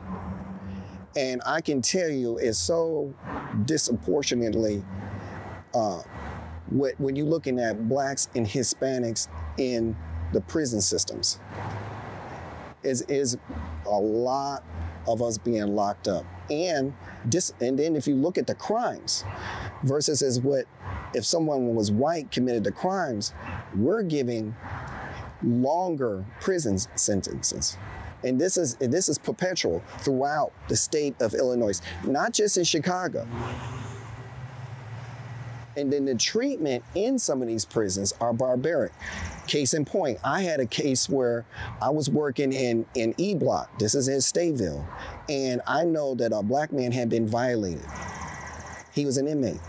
And 1.15 1.41
I 1.45 1.61
can 1.61 1.81
tell 1.81 2.09
you, 2.09 2.37
it's 2.39 2.57
so 2.57 3.13
disproportionately 3.65 4.83
uh, 5.75 6.01
when 6.69 7.15
you're 7.15 7.25
looking 7.25 7.59
at 7.59 7.87
blacks 7.87 8.29
and 8.35 8.47
Hispanics 8.47 9.27
in 9.57 9.95
the 10.31 10.41
prison 10.41 10.81
systems. 10.81 11.39
Is 12.83 13.01
is 13.03 13.37
a 13.85 13.89
lot 13.89 14.63
of 15.07 15.21
us 15.21 15.37
being 15.37 15.75
locked 15.75 16.07
up, 16.07 16.25
and 16.49 16.93
dis, 17.29 17.53
and 17.61 17.79
then 17.79 17.95
if 17.95 18.07
you 18.07 18.15
look 18.15 18.37
at 18.37 18.47
the 18.47 18.55
crimes, 18.55 19.23
versus 19.83 20.21
as 20.21 20.41
what 20.41 20.65
if 21.13 21.25
someone 21.25 21.75
was 21.75 21.91
white 21.91 22.31
committed 22.31 22.63
the 22.63 22.71
crimes, 22.71 23.33
we're 23.75 24.03
giving 24.03 24.55
longer 25.43 26.25
prison 26.41 26.77
sentences. 26.95 27.77
And 28.23 28.39
this 28.39 28.57
is 28.57 28.77
and 28.81 28.91
this 28.91 29.09
is 29.09 29.17
perpetual 29.17 29.81
throughout 29.99 30.53
the 30.67 30.75
state 30.75 31.21
of 31.21 31.33
Illinois, 31.33 31.79
not 32.05 32.33
just 32.33 32.57
in 32.57 32.63
Chicago. 32.63 33.27
And 35.75 35.91
then 35.91 36.05
the 36.05 36.15
treatment 36.15 36.83
in 36.95 37.17
some 37.17 37.41
of 37.41 37.47
these 37.47 37.65
prisons 37.65 38.13
are 38.21 38.33
barbaric. 38.33 38.91
Case 39.47 39.73
in 39.73 39.85
point, 39.85 40.19
I 40.23 40.41
had 40.41 40.59
a 40.59 40.65
case 40.65 41.09
where 41.09 41.45
I 41.81 41.89
was 41.89 42.09
working 42.09 42.53
in, 42.53 42.85
in 42.95 43.13
E 43.17 43.35
Block. 43.35 43.77
This 43.79 43.95
is 43.95 44.07
in 44.07 44.19
Stateville. 44.19 44.85
And 45.29 45.61
I 45.67 45.83
know 45.83 46.15
that 46.15 46.31
a 46.31 46.43
black 46.43 46.71
man 46.71 46.91
had 46.91 47.09
been 47.09 47.27
violated. 47.27 47.85
He 48.93 49.05
was 49.05 49.17
an 49.17 49.27
inmate 49.27 49.59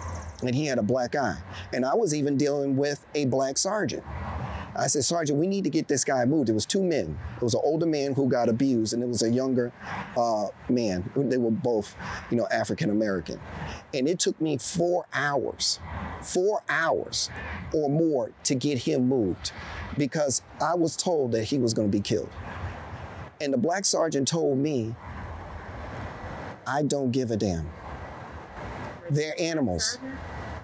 and 0.43 0.55
he 0.55 0.67
had 0.67 0.79
a 0.79 0.83
black 0.83 1.15
eye. 1.15 1.39
And 1.73 1.85
I 1.85 1.95
was 1.95 2.15
even 2.15 2.37
dealing 2.37 2.77
with 2.77 3.05
a 3.15 3.25
black 3.27 3.57
sergeant. 3.59 4.05
I 4.77 4.89
said, 4.89 5.05
Sergeant, 5.05 5.39
we 5.39 5.47
need 5.47 5.65
to 5.65 5.71
get 5.71 5.87
this 5.87 6.05
guy 6.05 6.25
moved. 6.25 6.49
It 6.49 6.53
was 6.53 6.67
two 6.67 6.83
men. 6.83 7.17
It 7.37 7.43
was 7.43 7.55
an 7.55 7.61
older 7.63 7.87
man 7.87 8.13
who 8.13 8.29
got 8.29 8.49
abused, 8.49 8.93
and 8.93 9.03
it 9.03 9.09
was 9.09 9.23
a 9.23 9.31
younger 9.31 9.73
uh, 10.17 10.49
man. 10.69 11.09
They 11.15 11.39
were 11.39 11.53
both, 11.53 11.95
you 12.31 12.37
know, 12.37 12.49
African 12.51 12.91
American. 12.91 13.41
And 13.93 14.09
it 14.09 14.19
took 14.19 14.41
me 14.41 14.59
four 14.59 15.07
hours, 15.13 15.79
four 16.23 16.63
hours 16.69 17.31
or 17.73 17.89
more 17.89 18.33
to 18.45 18.55
get 18.55 18.79
him 18.79 19.09
moved 19.09 19.53
because 19.97 20.43
I 20.61 20.75
was 20.75 20.97
told 20.97 21.33
that 21.33 21.45
he 21.45 21.59
was 21.59 21.73
going 21.73 21.89
to 21.89 21.97
be 21.97 22.03
killed. 22.03 22.31
And 23.41 23.53
the 23.53 23.59
black 23.59 23.85
sergeant 23.85 24.27
told 24.27 24.59
me, 24.59 24.95
I 26.67 26.83
don't 26.83 27.13
give 27.13 27.31
a 27.31 27.37
damn. 27.37 27.71
They're 29.11 29.39
animals 29.39 29.99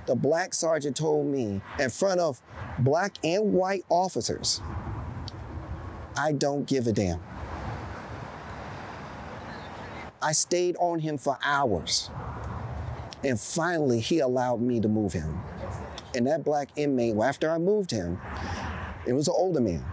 the 0.06 0.14
black 0.14 0.54
sergeant 0.54 0.96
told 0.96 1.26
me 1.26 1.60
in 1.78 1.90
front 1.90 2.20
of 2.20 2.40
black 2.78 3.14
and 3.22 3.52
white 3.52 3.84
officers, 3.88 4.60
I 6.16 6.32
don't 6.32 6.66
give 6.66 6.86
a 6.86 6.92
damn. 6.92 7.20
I 10.22 10.32
stayed 10.32 10.76
on 10.78 10.98
him 10.98 11.16
for 11.16 11.38
hours. 11.42 12.10
And 13.22 13.38
finally, 13.38 14.00
he 14.00 14.20
allowed 14.20 14.60
me 14.60 14.80
to 14.80 14.88
move 14.88 15.12
him. 15.12 15.40
And 16.14 16.26
that 16.26 16.44
black 16.44 16.68
inmate, 16.76 17.14
well, 17.14 17.28
after 17.28 17.50
I 17.50 17.58
moved 17.58 17.90
him, 17.90 18.18
it 19.06 19.12
was 19.12 19.28
an 19.28 19.34
older 19.36 19.60
man. 19.60 19.84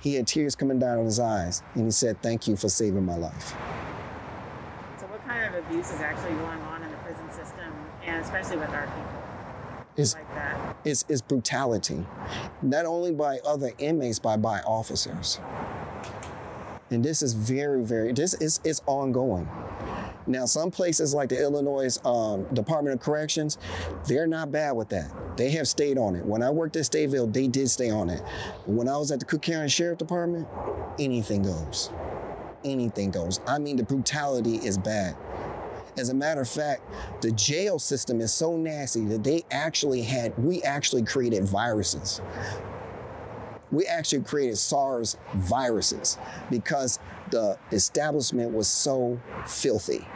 He 0.00 0.14
had 0.14 0.26
tears 0.26 0.54
coming 0.54 0.78
down 0.78 0.98
on 0.98 1.04
his 1.04 1.18
eyes, 1.18 1.62
and 1.74 1.84
he 1.84 1.90
said, 1.90 2.22
Thank 2.22 2.46
you 2.46 2.56
for 2.56 2.68
saving 2.68 3.04
my 3.04 3.16
life. 3.16 3.54
So, 4.98 5.06
what 5.06 5.26
kind 5.26 5.52
of 5.52 5.64
abuse 5.64 5.90
is 5.90 6.00
actually 6.00 6.34
going 6.34 6.60
on 6.60 6.82
in 6.82 6.90
the 6.90 6.96
prison 6.98 7.28
system, 7.30 7.72
and 8.08 8.24
especially 8.24 8.56
with 8.56 8.70
our 8.70 8.86
people? 8.86 9.18
is, 9.98 10.14
like 10.14 10.76
is, 10.84 11.04
is 11.08 11.20
brutality, 11.20 12.06
not 12.62 12.86
only 12.86 13.12
by 13.12 13.38
other 13.44 13.72
inmates, 13.78 14.18
but 14.18 14.38
by 14.38 14.60
officers. 14.60 15.40
And 16.90 17.04
this 17.04 17.20
is 17.20 17.34
very, 17.34 17.84
very, 17.84 18.12
this 18.12 18.34
is, 18.34 18.60
is 18.64 18.80
ongoing. 18.86 19.48
Now, 20.26 20.46
some 20.46 20.70
places 20.70 21.14
like 21.14 21.30
the 21.30 21.40
Illinois 21.40 21.98
um, 22.04 22.44
Department 22.54 22.94
of 22.94 23.00
Corrections, 23.00 23.58
they're 24.06 24.26
not 24.26 24.52
bad 24.52 24.72
with 24.72 24.88
that. 24.90 25.10
They 25.36 25.50
have 25.50 25.66
stayed 25.66 25.98
on 25.98 26.16
it. 26.16 26.24
When 26.24 26.42
I 26.42 26.50
worked 26.50 26.76
at 26.76 26.82
Stateville, 26.82 27.32
they 27.32 27.46
did 27.46 27.68
stay 27.68 27.90
on 27.90 28.08
it. 28.08 28.22
When 28.66 28.88
I 28.88 28.96
was 28.96 29.10
at 29.10 29.20
the 29.20 29.26
Cook 29.26 29.42
County 29.42 29.68
Sheriff 29.68 29.98
Department, 29.98 30.46
anything 30.98 31.42
goes. 31.42 31.90
Anything 32.64 33.10
goes. 33.10 33.40
I 33.46 33.58
mean, 33.58 33.76
the 33.76 33.84
brutality 33.84 34.56
is 34.56 34.76
bad. 34.76 35.16
As 35.98 36.10
a 36.10 36.14
matter 36.14 36.40
of 36.40 36.48
fact, 36.48 36.82
the 37.22 37.32
jail 37.32 37.80
system 37.80 38.20
is 38.20 38.32
so 38.32 38.56
nasty 38.56 39.04
that 39.06 39.24
they 39.24 39.44
actually 39.50 40.02
had, 40.02 40.32
we 40.38 40.62
actually 40.62 41.02
created 41.02 41.42
viruses. 41.42 42.20
We 43.72 43.84
actually 43.86 44.22
created 44.22 44.58
SARS 44.58 45.16
viruses 45.34 46.16
because 46.50 47.00
the 47.32 47.58
establishment 47.72 48.52
was 48.52 48.68
so 48.68 49.20
filthy. 49.46 50.06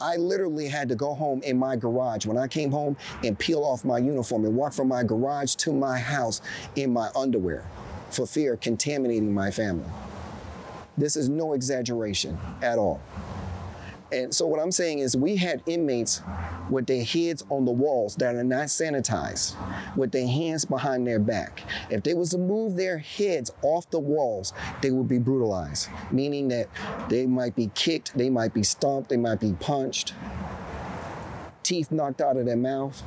I 0.00 0.16
literally 0.16 0.68
had 0.68 0.88
to 0.90 0.94
go 0.94 1.14
home 1.14 1.42
in 1.42 1.58
my 1.58 1.74
garage 1.74 2.24
when 2.24 2.38
I 2.38 2.46
came 2.46 2.70
home 2.70 2.96
and 3.24 3.36
peel 3.36 3.64
off 3.64 3.84
my 3.84 3.98
uniform 3.98 4.44
and 4.44 4.54
walk 4.54 4.72
from 4.72 4.86
my 4.86 5.02
garage 5.02 5.56
to 5.56 5.72
my 5.72 5.98
house 5.98 6.42
in 6.76 6.92
my 6.92 7.10
underwear 7.16 7.66
for 8.10 8.24
fear 8.24 8.52
of 8.52 8.60
contaminating 8.60 9.34
my 9.34 9.50
family. 9.50 9.90
This 10.96 11.16
is 11.16 11.28
no 11.28 11.54
exaggeration 11.54 12.38
at 12.62 12.78
all. 12.78 13.02
And 14.12 14.32
so 14.32 14.46
what 14.46 14.60
I'm 14.60 14.70
saying 14.70 15.00
is 15.00 15.16
we 15.16 15.36
had 15.36 15.62
inmates 15.66 16.22
with 16.70 16.86
their 16.86 17.02
heads 17.02 17.44
on 17.50 17.64
the 17.64 17.72
walls 17.72 18.14
that 18.16 18.36
are 18.36 18.44
not 18.44 18.66
sanitized, 18.66 19.56
with 19.96 20.12
their 20.12 20.26
hands 20.26 20.64
behind 20.64 21.06
their 21.06 21.18
back. 21.18 21.62
If 21.90 22.04
they 22.04 22.14
was 22.14 22.30
to 22.30 22.38
move 22.38 22.76
their 22.76 22.98
heads 22.98 23.50
off 23.62 23.90
the 23.90 23.98
walls, 23.98 24.52
they 24.80 24.90
would 24.90 25.08
be 25.08 25.18
brutalized, 25.18 25.88
meaning 26.12 26.48
that 26.48 26.68
they 27.08 27.26
might 27.26 27.56
be 27.56 27.70
kicked, 27.74 28.16
they 28.16 28.30
might 28.30 28.54
be 28.54 28.62
stomped, 28.62 29.08
they 29.08 29.16
might 29.16 29.40
be 29.40 29.54
punched, 29.54 30.14
teeth 31.62 31.90
knocked 31.90 32.20
out 32.20 32.36
of 32.36 32.46
their 32.46 32.56
mouth. 32.56 33.00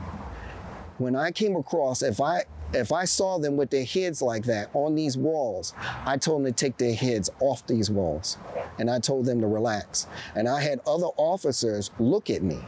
When 0.98 1.16
I 1.16 1.32
came 1.32 1.56
across, 1.56 2.02
if 2.02 2.20
I 2.20 2.44
if 2.74 2.92
I 2.92 3.06
saw 3.06 3.40
them 3.40 3.58
with 3.58 3.70
their 3.70 3.86
heads 3.86 4.22
like 4.22 4.44
that 4.46 4.70
on 4.74 4.96
these 4.96 5.18
walls, 5.18 5.74
I 6.06 6.18
told 6.18 6.46
them 6.46 6.54
to 6.54 6.56
take 6.56 6.78
their 6.78 6.94
heads 6.94 7.30
off 7.40 7.66
these 7.68 7.90
walls. 7.90 8.38
And 8.78 8.90
I 8.90 9.00
told 9.00 9.26
them 9.26 9.42
to 9.42 9.48
relax. 9.48 10.08
And 10.36 10.48
I 10.48 10.62
had 10.62 10.80
other 10.86 11.08
officers 11.18 11.92
look 12.00 12.30
at 12.30 12.44
me. 12.44 12.60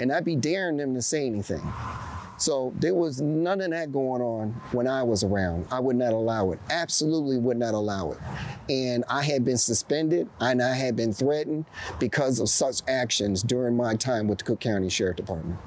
And 0.00 0.10
I'd 0.10 0.24
be 0.24 0.36
daring 0.36 0.78
them 0.78 0.94
to 0.94 1.02
say 1.02 1.26
anything. 1.26 1.62
So 2.38 2.72
there 2.78 2.94
was 2.94 3.20
none 3.20 3.60
of 3.60 3.70
that 3.72 3.92
going 3.92 4.22
on 4.22 4.52
when 4.72 4.86
I 4.86 5.02
was 5.02 5.22
around. 5.22 5.66
I 5.70 5.78
would 5.78 5.96
not 5.96 6.14
allow 6.14 6.52
it. 6.52 6.58
Absolutely 6.70 7.36
would 7.36 7.58
not 7.58 7.74
allow 7.74 8.12
it. 8.12 8.18
And 8.70 9.04
I 9.10 9.22
had 9.22 9.44
been 9.44 9.58
suspended 9.58 10.26
and 10.40 10.62
I 10.62 10.72
had 10.72 10.96
been 10.96 11.12
threatened 11.12 11.66
because 11.98 12.40
of 12.40 12.48
such 12.48 12.80
actions 12.88 13.42
during 13.42 13.76
my 13.76 13.94
time 13.94 14.26
with 14.26 14.38
the 14.38 14.44
Cook 14.44 14.60
County 14.60 14.88
Sheriff 14.88 15.16
Department. 15.16 15.58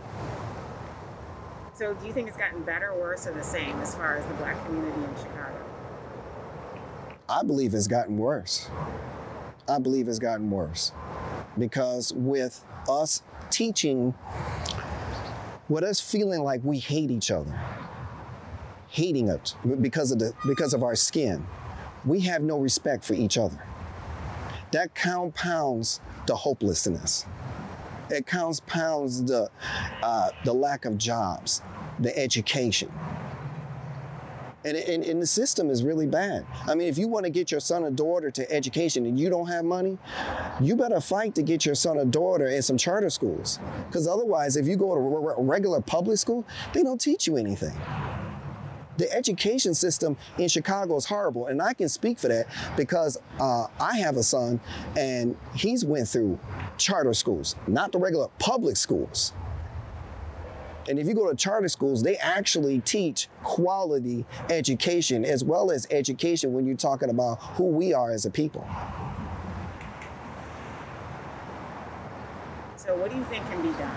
So 1.75 1.95
do 1.95 2.05
you 2.05 2.13
think 2.13 2.27
it's 2.27 2.37
gotten 2.37 2.61
better, 2.61 2.93
worse, 2.93 3.25
or 3.25 3.33
the 3.33 3.43
same 3.43 3.79
as 3.79 3.95
far 3.95 4.17
as 4.17 4.25
the 4.25 4.33
black 4.35 4.63
community 4.65 5.03
in 5.03 5.15
Chicago? 5.15 5.65
I 7.27 7.41
believe 7.41 7.73
it's 7.73 7.87
gotten 7.87 8.17
worse. 8.17 8.69
I 9.67 9.79
believe 9.79 10.07
it's 10.07 10.19
gotten 10.19 10.51
worse 10.51 10.91
because 11.57 12.13
with 12.13 12.63
us 12.87 13.23
teaching, 13.49 14.13
with 15.67 15.83
us 15.83 15.99
feeling 15.99 16.43
like 16.43 16.61
we 16.63 16.77
hate 16.77 17.09
each 17.09 17.31
other, 17.31 17.59
hating 18.89 19.29
it 19.29 19.55
because 19.81 20.11
of 20.11 20.19
the 20.19 20.33
because 20.45 20.75
of 20.75 20.83
our 20.83 20.95
skin, 20.95 21.43
we 22.05 22.19
have 22.21 22.43
no 22.43 22.59
respect 22.59 23.03
for 23.03 23.15
each 23.15 23.37
other. 23.37 23.65
That 24.73 24.93
compounds 24.93 26.01
the 26.27 26.35
hopelessness 26.35 27.25
it 28.09 28.25
compounds 28.25 29.23
the, 29.23 29.49
uh, 30.01 30.29
the 30.45 30.53
lack 30.53 30.85
of 30.85 30.97
jobs, 30.97 31.61
the 31.99 32.17
education. 32.17 32.91
And, 34.65 34.77
and, 34.77 35.03
and, 35.03 35.21
the 35.21 35.27
system 35.27 35.69
is 35.69 35.83
really 35.83 36.07
bad. 36.07 36.45
I 36.67 36.73
mean, 36.73 36.87
if 36.87 36.97
you 36.97 37.09
want 37.09 37.25
to 37.25 37.29
get 37.29 37.51
your 37.51 37.59
son 37.59 37.83
or 37.83 37.91
daughter 37.91 38.31
to 38.31 38.49
education 38.49 39.05
and 39.05 39.19
you 39.19 39.29
don't 39.29 39.47
have 39.47 39.65
money, 39.65 39.97
you 40.61 40.77
better 40.77 41.01
fight 41.01 41.35
to 41.35 41.43
get 41.43 41.65
your 41.65 41.75
son 41.75 41.97
or 41.97 42.05
daughter 42.05 42.47
in 42.47 42.61
some 42.61 42.77
charter 42.77 43.09
schools. 43.09 43.59
Because 43.87 44.07
otherwise, 44.07 44.55
if 44.55 44.65
you 44.65 44.77
go 44.77 44.95
to 44.95 45.01
a 45.37 45.43
regular 45.43 45.81
public 45.81 46.17
school, 46.17 46.45
they 46.73 46.81
don't 46.81 47.01
teach 47.01 47.27
you 47.27 47.35
anything 47.35 47.77
the 48.97 49.11
education 49.11 49.73
system 49.73 50.17
in 50.37 50.47
Chicago 50.47 50.95
is 50.95 51.05
horrible, 51.05 51.47
and 51.47 51.61
I 51.61 51.73
can 51.73 51.89
speak 51.89 52.19
for 52.19 52.27
that 52.27 52.47
because 52.77 53.17
uh, 53.39 53.67
I 53.79 53.97
have 53.97 54.17
a 54.17 54.23
son, 54.23 54.59
and 54.97 55.35
he's 55.55 55.83
went 55.83 56.07
through 56.07 56.39
charter 56.77 57.13
schools, 57.13 57.55
not 57.67 57.91
the 57.91 57.99
regular 57.99 58.27
public 58.39 58.77
schools. 58.77 59.33
And 60.89 60.99
if 60.99 61.07
you 61.07 61.13
go 61.13 61.29
to 61.29 61.35
charter 61.35 61.69
schools, 61.69 62.03
they 62.03 62.17
actually 62.17 62.81
teach 62.81 63.29
quality 63.41 64.25
education 64.49 65.23
as 65.23 65.43
well 65.43 65.71
as 65.71 65.87
education 65.89 66.51
when 66.51 66.65
you're 66.65 66.75
talking 66.75 67.09
about 67.09 67.35
who 67.55 67.65
we 67.65 67.93
are 67.93 68.11
as 68.11 68.25
a 68.25 68.29
people. 68.29 68.67
So, 72.75 72.97
what 72.97 73.11
do 73.11 73.17
you 73.17 73.23
think 73.25 73.45
can 73.49 73.61
be 73.61 73.71
done 73.79 73.95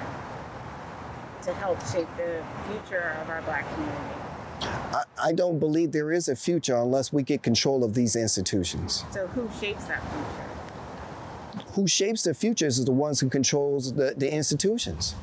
to 1.43 1.55
help 1.55 1.85
shape 1.89 2.09
the 2.17 2.45
future 2.69 3.17
of 3.21 3.29
our 3.31 3.43
black 3.43 3.69
community? 3.75 4.26
I, 4.61 5.03
I 5.23 5.33
don't 5.33 5.59
believe 5.59 5.93
there 5.93 6.13
is 6.13 6.29
a 6.29 6.37
future 6.37 6.77
unless 6.77 7.13
we 7.13 7.23
get 7.23 7.43
control 7.43 7.85
of 7.85 7.95
these 7.95 8.17
institutions. 8.17 9.05
So, 9.11 9.27
who 9.29 9.49
shapes 9.61 9.85
that 9.85 10.03
future? 10.03 11.73
Who 11.73 11.87
shapes 11.87 12.23
the 12.23 12.35
future 12.35 12.67
is 12.67 12.85
the 12.85 12.93
ones 12.93 13.21
who 13.21 13.29
controls 13.29 13.93
the, 13.93 14.15
the 14.17 14.33
institutions. 14.33 15.15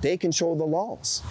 They 0.00 0.16
control 0.16 0.56
the 0.56 0.64
laws. 0.64 1.22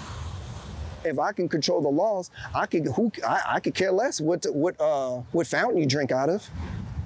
If 1.03 1.17
I 1.17 1.31
can 1.31 1.49
control 1.49 1.81
the 1.81 1.89
laws, 1.89 2.29
I 2.53 2.65
could 2.65 2.85
who 2.87 3.11
I, 3.25 3.41
I 3.55 3.59
could 3.59 3.73
care 3.73 3.91
less 3.91 4.19
what 4.21 4.45
what 4.51 4.79
uh, 4.79 5.21
what 5.31 5.47
fountain 5.47 5.77
you 5.77 5.85
drink 5.85 6.11
out 6.11 6.29
of, 6.29 6.47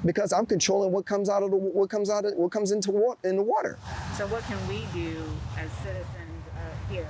because 0.04 0.34
I'm 0.34 0.46
controlling 0.46 0.92
what 0.92 1.06
comes 1.06 1.30
out 1.30 1.44
of 1.44 1.52
the 1.52 1.58
what 1.58 1.90
comes 1.90 2.10
out 2.10 2.26
of 2.26 2.34
what 2.36 2.52
comes 2.52 2.72
into 2.72 2.92
water 2.92 3.20
in 3.24 3.38
the 3.38 3.44
water. 3.44 3.78
So 4.18 4.28
what 4.28 4.44
can 4.44 4.58
we 4.68 4.86
do 4.94 5.24
as 5.58 5.72
citizens 5.84 6.44
uh, 6.54 6.92
here 6.92 7.08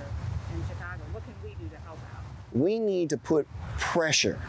in 0.54 0.64
Chicago? 0.68 1.04
What 1.14 1.24
can 1.24 1.34
we 1.44 1.56
do 1.56 1.70
to 1.70 1.78
help 1.84 2.00
out? 2.14 2.24
We 2.54 2.80
need 2.80 3.10
to 3.10 3.18
put 3.18 3.48
pressure 3.78 4.40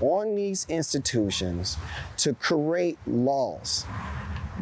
on 0.00 0.34
these 0.34 0.66
institutions 0.68 1.76
to 2.18 2.34
create 2.34 2.98
laws 3.06 3.84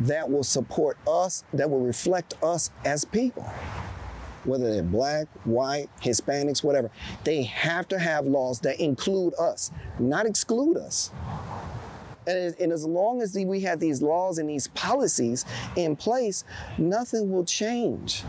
that 0.01 0.31
will 0.31 0.45
support 0.45 0.99
us, 1.09 1.45
that 1.53 1.71
will 1.71 1.81
reflect 1.81 2.35
us 2.43 2.71
as 2.85 3.05
people 3.05 3.51
whether 4.45 4.73
they're 4.73 4.83
black, 4.83 5.27
white, 5.45 5.89
Hispanics, 6.01 6.65
whatever, 6.65 6.91
they 7.25 7.43
have 7.43 7.89
to 7.89 7.99
have 7.99 8.27
laws 8.27 8.61
that 8.61 8.81
include 8.81 9.35
us, 9.35 9.71
not 9.99 10.27
exclude 10.27 10.77
us. 10.77 11.11
And, 12.27 12.55
and 12.61 12.73
as 12.73 12.85
long 12.85 13.23
as 13.23 13.35
we 13.35 13.61
have 13.61 13.81
these 13.81 14.03
laws 14.03 14.39
and 14.39 14.49
these 14.49 14.69
policies 14.69 15.45
in 15.77 15.97
place, 15.97 16.45
nothing 16.79 17.31
will 17.31 17.45
change 17.45 18.25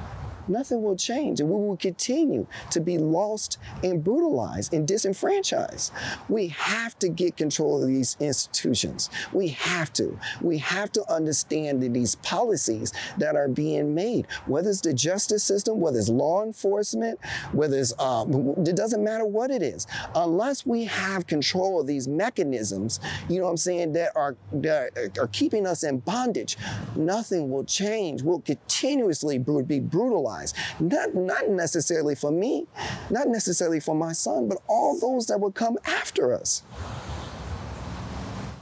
nothing 0.51 0.81
will 0.81 0.95
change. 0.95 1.39
And 1.39 1.49
we 1.49 1.55
will 1.55 1.77
continue 1.77 2.45
to 2.71 2.79
be 2.79 2.97
lost 2.97 3.57
and 3.83 4.03
brutalized 4.03 4.73
and 4.73 4.87
disenfranchised. 4.87 5.91
We 6.29 6.49
have 6.49 6.97
to 6.99 7.09
get 7.09 7.37
control 7.37 7.81
of 7.81 7.87
these 7.87 8.17
institutions. 8.19 9.09
We 9.33 9.49
have 9.49 9.93
to. 9.93 10.17
We 10.41 10.57
have 10.59 10.91
to 10.93 11.11
understand 11.11 11.81
that 11.83 11.93
these 11.93 12.15
policies 12.15 12.93
that 13.17 13.35
are 13.35 13.47
being 13.47 13.93
made, 13.95 14.27
whether 14.45 14.69
it's 14.69 14.81
the 14.81 14.93
justice 14.93 15.43
system, 15.43 15.79
whether 15.79 15.99
it's 15.99 16.09
law 16.09 16.43
enforcement, 16.43 17.19
whether 17.51 17.77
it's, 17.77 17.97
um, 17.99 18.53
it 18.65 18.75
doesn't 18.75 19.03
matter 19.03 19.25
what 19.25 19.51
it 19.51 19.61
is, 19.61 19.87
unless 20.15 20.65
we 20.65 20.85
have 20.85 21.27
control 21.27 21.79
of 21.79 21.87
these 21.87 22.07
mechanisms, 22.07 22.99
you 23.29 23.39
know 23.39 23.45
what 23.45 23.51
I'm 23.51 23.57
saying, 23.57 23.93
that 23.93 24.11
are, 24.15 24.35
that 24.53 25.17
are 25.19 25.27
keeping 25.27 25.65
us 25.65 25.83
in 25.83 25.99
bondage, 25.99 26.57
nothing 26.95 27.49
will 27.49 27.63
change. 27.63 28.21
We'll 28.21 28.41
continuously 28.41 29.37
be 29.37 29.79
brutalized 29.79 30.40
not, 30.79 31.13
not 31.15 31.49
necessarily 31.49 32.15
for 32.15 32.31
me, 32.31 32.67
not 33.09 33.27
necessarily 33.27 33.79
for 33.79 33.95
my 33.95 34.11
son, 34.13 34.47
but 34.47 34.59
all 34.67 34.99
those 34.99 35.27
that 35.27 35.39
would 35.39 35.55
come 35.55 35.77
after 35.85 36.33
us. 36.33 36.63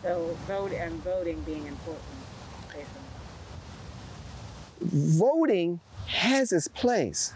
So 0.04 0.38
vote 0.48 0.72
and 0.72 0.94
voting 1.04 1.42
being 1.42 1.66
important. 1.68 2.06
Voting 4.82 5.82
has 6.08 6.52
its 6.52 6.68
place. 6.68 7.34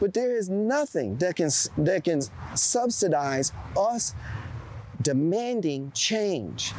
But 0.00 0.14
there 0.14 0.34
is 0.36 0.48
nothing 0.48 1.18
that 1.18 1.36
can 1.36 1.50
that 1.78 2.04
can 2.04 2.22
subsidize 2.54 3.52
us 3.76 4.14
demanding 5.00 5.92
change. 5.92 6.72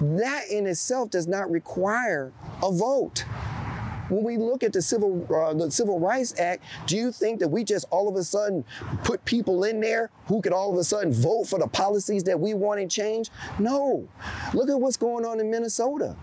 That 0.00 0.44
in 0.50 0.66
itself 0.66 1.10
does 1.10 1.26
not 1.26 1.50
require 1.50 2.32
a 2.62 2.72
vote 2.72 3.24
when 4.08 4.24
we 4.24 4.36
look 4.36 4.62
at 4.62 4.72
the 4.72 4.82
civil 4.82 5.26
uh, 5.34 5.54
the 5.54 5.70
Civil 5.70 6.00
Rights 6.00 6.38
Act, 6.38 6.64
do 6.86 6.96
you 6.96 7.12
think 7.12 7.40
that 7.40 7.48
we 7.48 7.64
just 7.64 7.86
all 7.90 8.08
of 8.08 8.16
a 8.16 8.24
sudden 8.24 8.64
put 9.04 9.24
people 9.24 9.64
in 9.64 9.80
there 9.80 10.10
who 10.26 10.40
could 10.40 10.52
all 10.52 10.72
of 10.72 10.78
a 10.78 10.84
sudden 10.84 11.12
vote 11.12 11.44
for 11.44 11.58
the 11.58 11.68
policies 11.68 12.24
that 12.24 12.38
we 12.38 12.54
want 12.54 12.80
to 12.80 12.86
change? 12.86 13.30
No. 13.58 14.08
Look 14.54 14.68
at 14.68 14.80
what's 14.80 14.96
going 14.96 15.24
on 15.24 15.40
in 15.40 15.50
Minnesota. 15.50 16.16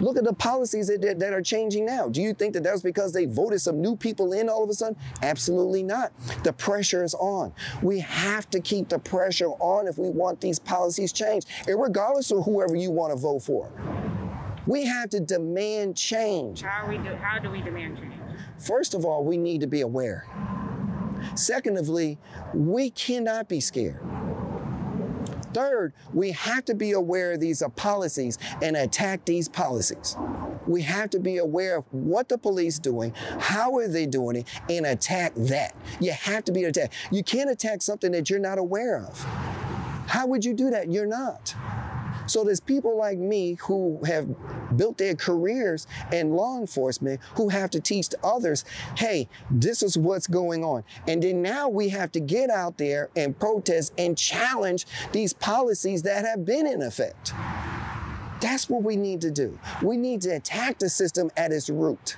Look 0.00 0.16
at 0.16 0.24
the 0.24 0.32
policies 0.32 0.88
that, 0.88 1.00
that, 1.02 1.20
that, 1.20 1.32
are 1.32 1.42
changing 1.42 1.86
now. 1.86 2.08
Do 2.08 2.20
you 2.20 2.34
think 2.34 2.52
that 2.54 2.64
that's 2.64 2.82
because 2.82 3.12
they 3.12 3.26
voted 3.26 3.60
some 3.60 3.80
new 3.80 3.96
people 3.96 4.32
in 4.32 4.48
all 4.48 4.64
of 4.64 4.70
a 4.70 4.74
sudden? 4.74 4.96
Absolutely 5.22 5.82
not. 5.82 6.12
The 6.42 6.52
pressure 6.52 7.04
is 7.04 7.14
on. 7.14 7.52
We 7.80 8.00
have 8.00 8.50
to 8.50 8.60
keep 8.60 8.88
the 8.88 8.98
pressure 8.98 9.50
on 9.60 9.86
if 9.86 9.96
we 9.96 10.08
want 10.08 10.40
these 10.40 10.58
policies 10.58 11.12
changed, 11.12 11.48
and 11.68 11.80
regardless 11.80 12.32
of 12.32 12.44
whoever 12.44 12.74
you 12.74 12.90
want 12.90 13.12
to 13.12 13.18
vote 13.18 13.42
for. 13.42 13.70
We 14.66 14.86
have 14.86 15.10
to 15.10 15.20
demand 15.20 15.96
change. 15.96 16.62
How, 16.62 16.88
we 16.88 16.96
do, 16.98 17.14
how 17.16 17.38
do 17.38 17.50
we 17.50 17.60
demand 17.60 17.98
change? 17.98 18.14
First 18.58 18.94
of 18.94 19.04
all, 19.04 19.24
we 19.24 19.36
need 19.36 19.60
to 19.60 19.66
be 19.66 19.82
aware. 19.82 20.26
Secondly, 21.34 22.18
we 22.54 22.90
cannot 22.90 23.48
be 23.48 23.60
scared. 23.60 24.00
Third, 25.52 25.92
we 26.12 26.32
have 26.32 26.64
to 26.64 26.74
be 26.74 26.92
aware 26.92 27.32
of 27.32 27.40
these 27.40 27.62
uh, 27.62 27.68
policies 27.70 28.38
and 28.60 28.76
attack 28.76 29.24
these 29.24 29.48
policies. 29.48 30.16
We 30.66 30.82
have 30.82 31.10
to 31.10 31.20
be 31.20 31.38
aware 31.38 31.78
of 31.78 31.84
what 31.92 32.28
the 32.28 32.38
police 32.38 32.78
doing, 32.78 33.12
how 33.38 33.76
are 33.76 33.86
they 33.86 34.06
doing 34.06 34.36
it, 34.36 34.48
and 34.68 34.86
attack 34.86 35.32
that. 35.36 35.76
You 36.00 36.12
have 36.12 36.44
to 36.44 36.52
be 36.52 36.64
attacked. 36.64 36.94
You 37.12 37.22
can't 37.22 37.50
attack 37.50 37.82
something 37.82 38.10
that 38.12 38.30
you're 38.30 38.40
not 38.40 38.58
aware 38.58 38.98
of. 38.98 39.22
How 40.08 40.26
would 40.26 40.44
you 40.44 40.54
do 40.54 40.70
that? 40.70 40.90
You're 40.90 41.06
not. 41.06 41.54
So 42.26 42.44
there's 42.44 42.60
people 42.60 42.96
like 42.96 43.18
me 43.18 43.54
who 43.54 44.00
have 44.04 44.28
built 44.76 44.98
their 44.98 45.14
careers 45.14 45.86
in 46.12 46.32
law 46.32 46.58
enforcement 46.58 47.20
who 47.36 47.48
have 47.48 47.70
to 47.70 47.80
teach 47.80 48.08
others, 48.22 48.64
hey, 48.96 49.28
this 49.50 49.82
is 49.82 49.98
what's 49.98 50.26
going 50.26 50.64
on. 50.64 50.84
And 51.06 51.22
then 51.22 51.42
now 51.42 51.68
we 51.68 51.90
have 51.90 52.12
to 52.12 52.20
get 52.20 52.50
out 52.50 52.78
there 52.78 53.10
and 53.16 53.38
protest 53.38 53.92
and 53.98 54.16
challenge 54.16 54.86
these 55.12 55.32
policies 55.32 56.02
that 56.02 56.24
have 56.24 56.44
been 56.44 56.66
in 56.66 56.82
effect. 56.82 57.34
That's 58.40 58.68
what 58.68 58.82
we 58.82 58.96
need 58.96 59.20
to 59.22 59.30
do. 59.30 59.58
We 59.82 59.96
need 59.96 60.20
to 60.22 60.30
attack 60.30 60.78
the 60.78 60.90
system 60.90 61.30
at 61.36 61.52
its 61.52 61.70
root. 61.70 62.16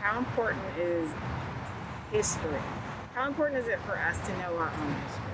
How 0.00 0.18
important 0.18 0.62
is 0.78 1.10
history? 2.12 2.60
How 3.14 3.28
important 3.28 3.60
is 3.60 3.68
it 3.68 3.80
for 3.80 3.98
us 3.98 4.18
to 4.26 4.38
know 4.38 4.56
our 4.56 4.70
own 4.70 4.94
history? 5.06 5.29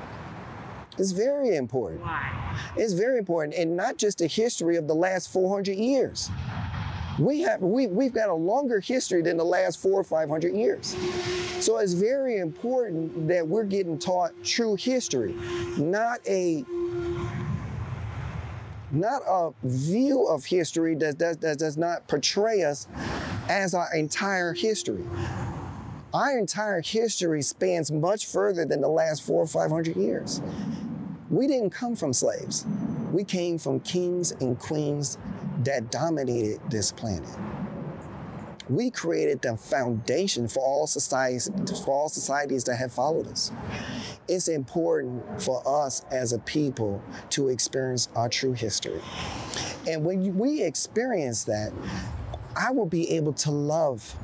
It's 0.99 1.13
very 1.13 1.57
important. 1.57 2.03
Why? 2.03 2.73
It's 2.77 2.93
very 2.93 3.19
important, 3.19 3.55
and 3.55 3.77
not 3.77 3.99
just 3.99 4.19
the 4.19 4.27
history 4.27 4.77
of 4.77 4.87
the 4.87 4.95
last 4.95 5.33
400 5.33 5.77
years. 5.77 6.31
We 7.19 7.41
have 7.41 7.63
we 7.63 7.87
we've 7.87 8.13
got 8.13 8.29
a 8.29 8.35
longer 8.35 8.79
history 8.79 9.23
than 9.23 9.39
the 9.39 9.45
last 9.45 9.81
four 9.81 9.99
or 9.99 10.05
five 10.05 10.29
hundred 10.29 10.55
years. 10.55 10.95
So 11.61 11.79
it's 11.79 11.95
very 11.95 12.37
important 12.39 13.27
that 13.29 13.47
we're 13.47 13.65
getting 13.65 13.99
taught 13.99 14.33
true 14.45 14.77
history, 14.77 15.35
not 15.79 16.21
a 16.29 16.63
not 18.91 19.23
a 19.27 19.53
view 19.63 20.27
of 20.27 20.45
history 20.45 20.95
that 20.97 21.19
does, 21.19 21.39
that 21.39 21.59
does 21.59 21.77
not 21.77 22.07
portray 22.07 22.63
us 22.63 22.87
as 23.49 23.75
our 23.75 23.95
entire 23.95 24.53
history. 24.53 25.05
Our 26.13 26.39
entire 26.39 26.81
history 26.81 27.43
spans 27.43 27.91
much 27.91 28.27
further 28.27 28.65
than 28.65 28.81
the 28.81 28.89
last 28.89 29.23
four 29.23 29.43
or 29.43 29.47
five 29.47 29.71
hundred 29.71 29.97
years. 29.97 30.43
We 31.31 31.47
didn't 31.49 31.71
come 31.71 31.97
from 31.97 32.13
slaves. 32.13 32.65
We 33.13 33.25
came 33.25 33.59
from 33.59 33.81
kings 33.81 34.33
and 34.33 34.59
queens 34.59 35.19
that 35.65 35.91
dominated 35.91 36.61
this 36.71 36.93
planet. 36.93 37.29
We 38.69 38.91
created 38.91 39.43
the 39.43 39.57
foundation 39.57 40.49
for 40.49 40.61
all 40.61 40.87
societies, 40.87 41.51
for 41.85 41.93
all 41.93 42.09
societies 42.09 42.65
that 42.65 42.77
have 42.77 42.93
followed 42.93 43.29
us. 43.29 43.53
It's 44.29 44.49
important 44.49 45.41
for 45.41 45.63
us 45.67 46.05
as 46.11 46.33
a 46.33 46.39
people 46.41 47.03
to 47.31 47.49
experience 47.49 48.09
our 48.17 48.29
true 48.29 48.53
history. 48.53 49.01
And 49.89 50.05
when 50.05 50.37
we 50.37 50.63
experience 50.63 51.45
that, 51.45 51.73
I 52.57 52.73
will 52.73 52.87
be 52.87 53.11
able 53.11 53.33
to 53.35 53.51
love 53.51 54.17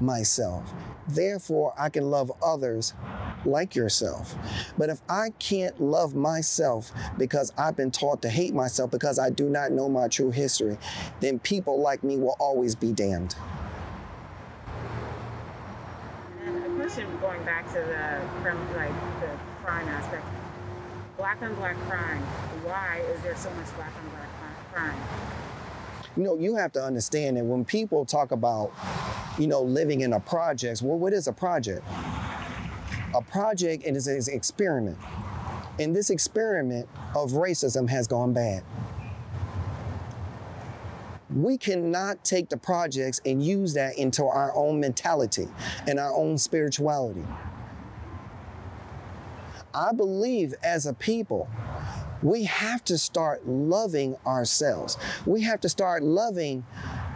myself. 0.00 0.72
Therefore, 1.08 1.74
I 1.78 1.88
can 1.88 2.10
love 2.10 2.30
others 2.42 2.94
like 3.44 3.74
yourself. 3.74 4.34
But 4.76 4.90
if 4.90 5.00
I 5.08 5.30
can't 5.38 5.80
love 5.80 6.14
myself 6.14 6.90
because 7.16 7.52
I've 7.56 7.76
been 7.76 7.90
taught 7.90 8.22
to 8.22 8.28
hate 8.28 8.54
myself 8.54 8.90
because 8.90 9.18
I 9.18 9.30
do 9.30 9.48
not 9.48 9.72
know 9.72 9.88
my 9.88 10.08
true 10.08 10.30
history, 10.30 10.78
then 11.20 11.38
people 11.38 11.80
like 11.80 12.02
me 12.02 12.16
will 12.16 12.36
always 12.38 12.74
be 12.74 12.92
damned. 12.92 13.34
And 16.44 16.64
a 16.64 16.76
question 16.76 17.06
going 17.20 17.44
back 17.44 17.66
to 17.68 17.80
the 17.80 18.42
from 18.42 18.58
like 18.74 18.92
the 19.20 19.30
crime 19.62 19.88
aspect. 19.88 20.24
Black 21.16 21.42
on 21.42 21.54
black 21.56 21.76
crime. 21.88 22.22
Why 22.62 23.02
is 23.14 23.20
there 23.22 23.36
so 23.36 23.50
much 23.54 23.74
black 23.76 23.92
on 23.96 24.10
black 24.10 24.72
crime? 24.72 25.00
You 26.16 26.24
know, 26.24 26.38
you 26.38 26.56
have 26.56 26.72
to 26.72 26.82
understand 26.82 27.36
that 27.36 27.44
when 27.44 27.64
people 27.64 28.04
talk 28.04 28.32
about 28.32 28.72
you 29.38 29.46
know, 29.46 29.62
living 29.62 30.00
in 30.00 30.12
a 30.12 30.20
project. 30.20 30.82
Well, 30.82 30.98
what 30.98 31.12
is 31.12 31.28
a 31.28 31.32
project? 31.32 31.84
A 33.14 33.22
project 33.22 33.84
and 33.84 33.96
it 33.96 34.06
is 34.06 34.28
an 34.28 34.34
experiment. 34.34 34.98
And 35.78 35.94
this 35.94 36.10
experiment 36.10 36.88
of 37.14 37.32
racism 37.32 37.88
has 37.88 38.06
gone 38.06 38.32
bad. 38.32 38.64
We 41.34 41.58
cannot 41.58 42.24
take 42.24 42.48
the 42.48 42.56
projects 42.56 43.20
and 43.24 43.42
use 43.42 43.74
that 43.74 43.98
into 43.98 44.24
our 44.24 44.54
own 44.54 44.80
mentality 44.80 45.48
and 45.86 45.98
our 45.98 46.12
own 46.14 46.38
spirituality. 46.38 47.24
I 49.74 49.92
believe 49.92 50.54
as 50.62 50.86
a 50.86 50.94
people, 50.94 51.48
we 52.22 52.44
have 52.44 52.82
to 52.84 52.98
start 52.98 53.46
loving 53.46 54.16
ourselves. 54.26 54.96
We 55.26 55.42
have 55.42 55.60
to 55.60 55.68
start 55.68 56.02
loving 56.02 56.64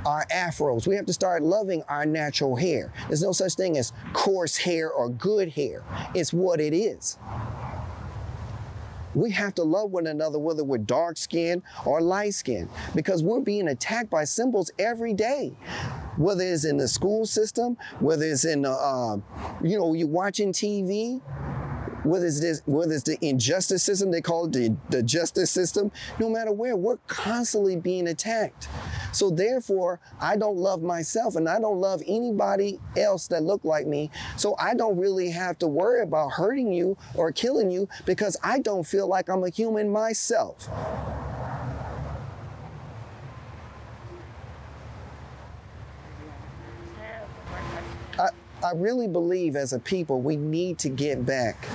our 0.07 0.27
afros. 0.27 0.87
We 0.87 0.97
have 0.97 1.07
to 1.07 1.13
start 1.13 1.43
loving 1.43 1.83
our 1.89 2.07
natural 2.07 2.57
hair. 2.57 2.93
There's 3.09 3.23
no 3.23 3.33
such 3.33 3.55
thing 3.55 3.77
as 3.77 3.93
coarse 4.13 4.57
hair 4.57 4.91
or 4.91 5.09
good 5.09 5.51
hair. 5.51 5.83
It's 6.15 6.33
what 6.33 6.61
it 6.61 6.75
is. 6.75 7.19
We 9.15 9.31
have 9.33 9.55
to 9.57 9.63
love 9.63 9.91
one 9.91 10.07
another, 10.07 10.39
whether 10.39 10.65
we're 10.65 10.79
dark 10.79 11.19
skinned 11.19 11.63
or 11.85 12.01
light 12.01 12.35
skinned, 12.35 12.71
because 12.95 13.23
we're 13.23 13.41
being 13.41 13.69
attacked 13.69 14.09
by 14.09 14.25
symbols 14.25 14.71
every 14.79 15.13
day. 15.13 15.53
Whether 16.17 16.45
it's 16.45 16.65
in 16.65 16.77
the 16.77 16.89
school 16.89 17.27
system, 17.27 17.77
whether 18.01 18.25
it's 18.25 18.45
in 18.45 18.63
the, 18.63 18.71
uh, 18.71 19.17
you 19.63 19.79
know, 19.79 19.93
you're 19.95 20.09
watching 20.09 20.53
TV, 20.53 21.21
whether 22.05 22.27
it's 22.27 22.41
this, 22.41 22.63
whether 22.67 22.93
it's 22.93 23.05
the 23.05 23.19
injustice 23.25 23.83
system, 23.83 24.11
they 24.11 24.21
call 24.21 24.47
it 24.47 24.53
the, 24.53 24.77
the 24.91 25.03
justice 25.03 25.51
system, 25.51 25.91
no 26.19 26.29
matter 26.29 26.53
where, 26.53 26.77
we're 26.77 26.99
constantly 27.07 27.77
being 27.77 28.09
attacked. 28.09 28.69
So 29.13 29.31
therefore, 29.31 30.01
I 30.21 30.37
don't 30.37 30.57
love 30.57 30.83
myself 30.83 31.37
and 31.37 31.49
I 31.49 31.61
don't 31.61 31.79
love 31.79 32.03
anybody 32.07 32.79
else 32.97 33.29
that 33.29 33.43
look 33.43 33.65
like 33.65 33.87
me. 33.87 34.11
So 34.37 34.57
I 34.59 34.75
don't 34.75 34.99
really 34.99 35.31
have 35.31 35.59
to 35.59 35.69
worry 35.69 36.03
about 36.03 36.33
hurting 36.33 36.73
you 36.73 36.97
or 37.15 37.33
killing 37.33 37.71
you 37.71 37.89
because 38.07 38.37
I 38.43 38.59
don't 38.59 38.85
feel 38.85 39.07
like 39.07 39.29
I'm 39.29 39.45
a 39.45 39.51
human 39.51 39.91
myself. 39.91 40.69
I, 48.65 48.73
really 48.75 49.09
believe 49.09 49.57
as 49.57 49.73
a 49.73 49.79
people, 49.79 50.21
we 50.21 50.37
need 50.37 50.79
to 50.81 50.89
get 50.89 51.27
back 51.27 51.67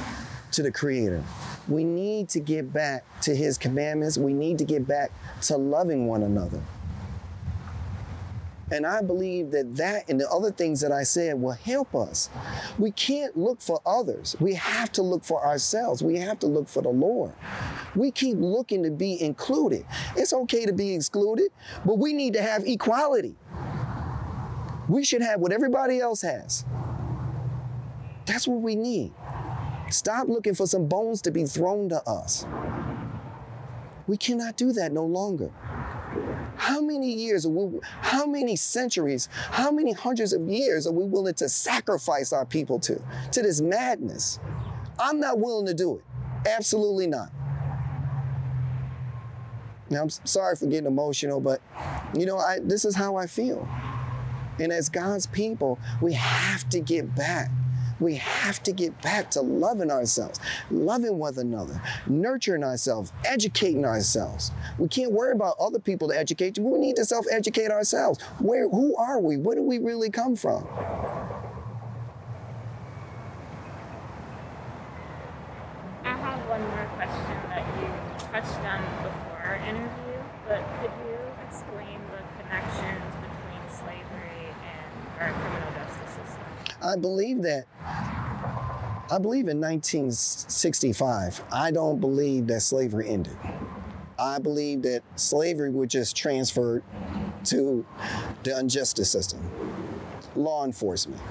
to 0.51 0.63
the 0.63 0.71
Creator. 0.71 1.23
We 1.67 1.83
need 1.83 2.29
to 2.29 2.39
get 2.39 2.71
back 2.71 3.03
to 3.21 3.35
His 3.35 3.57
commandments. 3.57 4.17
We 4.17 4.33
need 4.33 4.57
to 4.59 4.63
get 4.63 4.87
back 4.87 5.11
to 5.43 5.57
loving 5.57 6.07
one 6.07 6.23
another. 6.23 6.61
And 8.69 8.85
I 8.85 9.01
believe 9.01 9.51
that 9.51 9.75
that 9.77 10.09
and 10.09 10.19
the 10.19 10.29
other 10.29 10.51
things 10.51 10.81
that 10.81 10.91
I 10.91 11.03
said 11.03 11.41
will 11.41 11.51
help 11.51 11.95
us. 11.95 12.29
We 12.77 12.91
can't 12.91 13.37
look 13.37 13.61
for 13.61 13.81
others. 13.85 14.35
We 14.41 14.55
have 14.55 14.91
to 14.93 15.01
look 15.01 15.23
for 15.23 15.45
ourselves. 15.45 16.03
We 16.03 16.17
have 16.17 16.39
to 16.39 16.47
look 16.47 16.67
for 16.67 16.81
the 16.81 16.89
Lord. 16.89 17.31
We 17.95 18.11
keep 18.11 18.37
looking 18.37 18.83
to 18.83 18.91
be 18.91 19.21
included. 19.21 19.85
It's 20.17 20.33
okay 20.33 20.65
to 20.65 20.73
be 20.73 20.93
excluded, 20.93 21.51
but 21.85 21.97
we 21.97 22.11
need 22.11 22.33
to 22.33 22.41
have 22.41 22.67
equality. 22.67 23.35
We 24.89 25.03
should 25.03 25.21
have 25.21 25.39
what 25.39 25.51
everybody 25.51 25.99
else 25.99 26.21
has. 26.21 26.65
That's 28.27 28.47
what 28.47 28.61
we 28.61 28.75
need. 28.75 29.13
Stop 29.89 30.27
looking 30.27 30.53
for 30.53 30.67
some 30.67 30.87
bones 30.87 31.21
to 31.23 31.31
be 31.31 31.45
thrown 31.45 31.89
to 31.89 32.03
us. 32.07 32.45
We 34.05 34.17
cannot 34.17 34.57
do 34.57 34.73
that 34.73 34.91
no 34.91 35.05
longer. 35.05 35.49
How 36.57 36.81
many 36.81 37.11
years, 37.13 37.45
are 37.45 37.49
we, 37.49 37.79
how 38.01 38.25
many 38.25 38.55
centuries, 38.55 39.29
how 39.31 39.71
many 39.71 39.93
hundreds 39.93 40.33
of 40.33 40.47
years 40.47 40.87
are 40.87 40.93
we 40.93 41.05
willing 41.05 41.35
to 41.35 41.47
sacrifice 41.47 42.33
our 42.33 42.45
people 42.45 42.79
to, 42.79 43.01
to 43.31 43.41
this 43.41 43.61
madness? 43.61 44.39
I'm 44.99 45.19
not 45.19 45.39
willing 45.39 45.65
to 45.67 45.73
do 45.73 45.97
it. 45.97 46.03
Absolutely 46.47 47.07
not. 47.07 47.31
Now, 49.89 50.01
I'm 50.01 50.09
sorry 50.09 50.55
for 50.55 50.65
getting 50.65 50.87
emotional, 50.87 51.39
but 51.39 51.61
you 52.13 52.25
know, 52.25 52.37
I, 52.37 52.59
this 52.61 52.83
is 52.83 52.95
how 52.95 53.15
I 53.15 53.27
feel. 53.27 53.67
And 54.59 54.71
as 54.73 54.89
God's 54.89 55.27
people, 55.27 55.79
we 56.01 56.13
have 56.13 56.67
to 56.69 56.79
get 56.79 57.15
back 57.15 57.51
we 57.99 58.15
have 58.15 58.61
to 58.63 58.71
get 58.71 58.99
back 59.01 59.31
to 59.31 59.41
loving 59.41 59.91
ourselves, 59.91 60.39
loving 60.69 61.17
one 61.17 61.37
another, 61.37 61.81
nurturing 62.07 62.63
ourselves, 62.63 63.11
educating 63.25 63.85
ourselves. 63.85 64.51
We 64.77 64.87
can't 64.87 65.11
worry 65.11 65.33
about 65.33 65.55
other 65.59 65.79
people 65.79 66.07
to 66.09 66.17
educate 66.17 66.57
you. 66.57 66.63
We 66.63 66.79
need 66.79 66.95
to 66.97 67.05
self-educate 67.05 67.71
ourselves. 67.71 68.21
Where, 68.39 68.69
who 68.69 68.95
are 68.95 69.19
we? 69.19 69.37
Where 69.37 69.55
do 69.55 69.63
we 69.63 69.79
really 69.79 70.09
come 70.09 70.35
from? 70.35 70.67
I 76.03 76.15
have 76.15 76.39
one 76.47 76.61
more 76.61 76.85
question 76.95 77.37
that 77.49 77.65
you 77.81 77.87
touched 78.31 78.59
on 78.65 78.81
before 79.03 79.41
our 79.43 79.55
interview, 79.55 80.23
but 80.47 80.63
could 80.81 80.91
you 81.05 81.17
explain 81.47 81.99
the 82.11 82.43
connections 82.43 83.03
between 83.19 83.63
slavery 83.75 84.53
and 84.63 85.21
our 85.21 85.31
criminal 85.33 85.71
justice 85.73 86.13
system? 86.15 86.79
I 86.81 86.95
believe 86.95 87.41
that 87.41 87.65
I 89.09 89.19
believe 89.19 89.47
in 89.47 89.61
1965, 89.61 91.41
I 91.49 91.71
don't 91.71 92.01
believe 92.01 92.47
that 92.47 92.59
slavery 92.59 93.07
ended. 93.07 93.37
I 94.19 94.37
believe 94.37 94.81
that 94.81 95.01
slavery 95.15 95.69
was 95.69 95.87
just 95.87 96.17
transferred 96.17 96.83
to 97.45 97.85
the 98.43 98.59
injustice 98.59 99.09
system, 99.09 99.39
law 100.35 100.65
enforcement. 100.65 101.21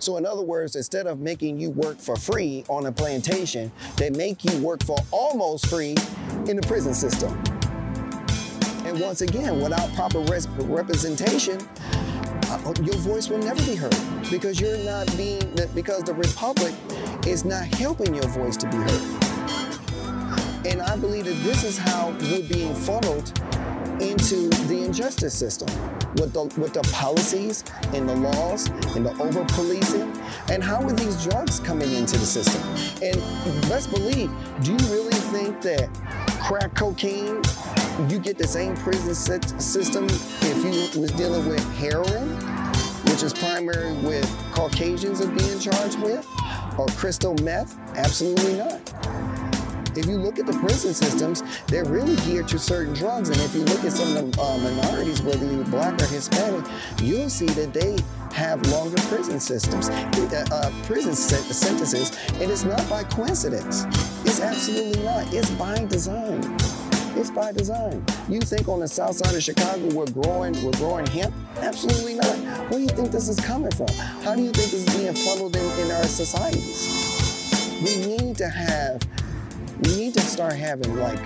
So, 0.00 0.16
in 0.16 0.26
other 0.26 0.42
words, 0.42 0.74
instead 0.74 1.06
of 1.06 1.20
making 1.20 1.60
you 1.60 1.70
work 1.70 1.98
for 1.98 2.16
free 2.16 2.64
on 2.68 2.86
a 2.86 2.92
plantation, 2.92 3.70
they 3.96 4.10
make 4.10 4.44
you 4.44 4.58
work 4.58 4.82
for 4.82 4.98
almost 5.12 5.68
free 5.68 5.94
in 6.48 6.56
the 6.56 6.64
prison 6.66 6.92
system. 6.92 7.40
And 8.84 9.00
once 9.00 9.20
again, 9.20 9.60
without 9.60 9.92
proper 9.94 10.18
res- 10.20 10.48
representation, 10.48 11.58
uh, 12.50 12.74
your 12.82 12.96
voice 12.96 13.28
will 13.28 13.38
never 13.38 13.62
be 13.64 13.74
heard 13.74 13.96
because 14.30 14.60
you're 14.60 14.78
not 14.78 15.06
being, 15.16 15.42
because 15.74 16.02
the 16.02 16.14
Republic 16.14 16.74
is 17.26 17.44
not 17.44 17.64
helping 17.74 18.14
your 18.14 18.28
voice 18.28 18.56
to 18.56 18.68
be 18.68 18.76
heard. 18.76 19.26
And 20.66 20.82
I 20.82 20.96
believe 20.96 21.24
that 21.26 21.42
this 21.44 21.64
is 21.64 21.78
how 21.78 22.10
we're 22.20 22.48
being 22.48 22.74
funneled 22.74 23.32
into 24.00 24.48
the 24.66 24.82
injustice 24.84 25.34
system 25.34 25.68
with 26.16 26.32
the 26.32 26.44
with 26.60 26.74
the 26.74 26.82
policies 26.92 27.64
and 27.94 28.08
the 28.08 28.16
laws 28.16 28.68
and 28.94 29.06
the 29.06 29.12
over 29.22 29.44
policing 29.46 30.12
and 30.50 30.62
how 30.62 30.82
are 30.82 30.92
these 30.92 31.24
drugs 31.24 31.60
coming 31.60 31.92
into 31.94 32.18
the 32.18 32.26
system 32.26 32.62
and 33.02 33.16
let's 33.70 33.86
believe 33.86 34.30
do 34.62 34.72
you 34.72 34.78
really 34.92 35.14
think 35.32 35.60
that 35.62 35.88
crack 36.42 36.74
cocaine 36.74 37.42
you 38.10 38.18
get 38.18 38.38
the 38.38 38.46
same 38.46 38.76
prison 38.76 39.14
system 39.14 40.06
if 40.06 40.64
you 40.64 41.00
was 41.00 41.10
dealing 41.12 41.46
with 41.48 41.64
heroin 41.76 42.36
which 43.10 43.22
is 43.22 43.32
primary 43.32 43.92
with 43.98 44.28
caucasians 44.52 45.20
are 45.20 45.28
being 45.28 45.58
charged 45.58 45.98
with 46.00 46.26
or 46.78 46.86
crystal 46.88 47.34
meth? 47.42 47.78
Absolutely 47.96 48.58
not. 48.58 48.80
If 49.96 50.04
you 50.04 50.18
look 50.18 50.38
at 50.38 50.46
the 50.46 50.52
prison 50.52 50.92
systems, 50.92 51.42
they're 51.68 51.86
really 51.86 52.16
geared 52.26 52.48
to 52.48 52.58
certain 52.58 52.92
drugs. 52.92 53.30
And 53.30 53.40
if 53.40 53.54
you 53.54 53.62
look 53.62 53.82
at 53.84 53.92
some 53.92 54.14
of 54.14 54.32
the 54.32 54.42
uh, 54.42 54.58
minorities, 54.58 55.22
whether 55.22 55.46
you're 55.46 55.64
black 55.64 55.98
or 56.02 56.06
Hispanic, 56.06 56.66
you'll 57.00 57.30
see 57.30 57.46
that 57.46 57.72
they 57.72 57.96
have 58.34 58.60
longer 58.66 59.00
prison 59.04 59.40
systems, 59.40 59.88
uh, 59.88 60.44
uh, 60.52 60.70
prison 60.84 61.14
sentences, 61.14 62.10
and 62.34 62.50
it's 62.50 62.64
not 62.64 62.86
by 62.90 63.04
coincidence. 63.04 63.84
It's 64.26 64.40
absolutely 64.40 65.02
not. 65.02 65.32
It's 65.32 65.50
by 65.52 65.86
design. 65.86 66.42
It's 67.18 67.30
by 67.30 67.50
design. 67.50 68.04
You 68.28 68.40
think 68.40 68.68
on 68.68 68.80
the 68.80 68.88
south 68.88 69.16
side 69.16 69.34
of 69.34 69.42
Chicago 69.42 69.88
we're 69.94 70.04
growing, 70.10 70.52
we're 70.62 70.72
growing 70.72 71.06
hemp? 71.06 71.34
Absolutely 71.56 72.16
not. 72.16 72.36
Where 72.68 72.78
do 72.78 72.80
you 72.80 72.88
think 72.88 73.10
this 73.10 73.30
is 73.30 73.40
coming 73.40 73.70
from? 73.70 73.88
How 74.22 74.34
do 74.34 74.42
you 74.42 74.52
think 74.52 74.70
this 74.70 74.86
is 74.86 74.96
being 74.96 75.14
funneled 75.14 75.56
in, 75.56 75.64
in 75.80 75.90
our 75.92 76.04
societies? 76.04 77.80
We 77.82 78.06
need 78.06 78.36
to 78.36 78.48
have 78.48 79.00
we 79.82 79.96
need 79.96 80.12
to 80.14 80.20
start 80.20 80.56
having 80.56 80.94
like 80.96 81.18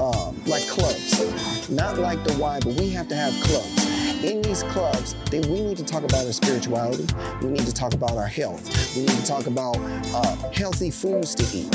um, 0.00 0.42
like 0.46 0.66
clubs, 0.66 1.70
not 1.70 1.96
like 1.98 2.24
the 2.24 2.36
Y, 2.38 2.58
but 2.64 2.74
we 2.74 2.90
have 2.90 3.06
to 3.08 3.14
have 3.14 3.32
clubs 3.44 3.86
in 4.24 4.42
these 4.42 4.62
clubs, 4.64 5.14
then 5.30 5.42
we 5.42 5.60
need 5.60 5.76
to 5.76 5.84
talk 5.84 6.02
about 6.02 6.26
our 6.26 6.32
spirituality. 6.32 7.06
We 7.42 7.48
need 7.48 7.66
to 7.66 7.72
talk 7.72 7.94
about 7.94 8.12
our 8.12 8.26
health. 8.26 8.96
We 8.96 9.02
need 9.02 9.10
to 9.10 9.26
talk 9.26 9.46
about 9.46 9.76
uh, 9.76 10.36
healthy 10.50 10.90
foods 10.90 11.34
to 11.36 11.56
eat. 11.56 11.72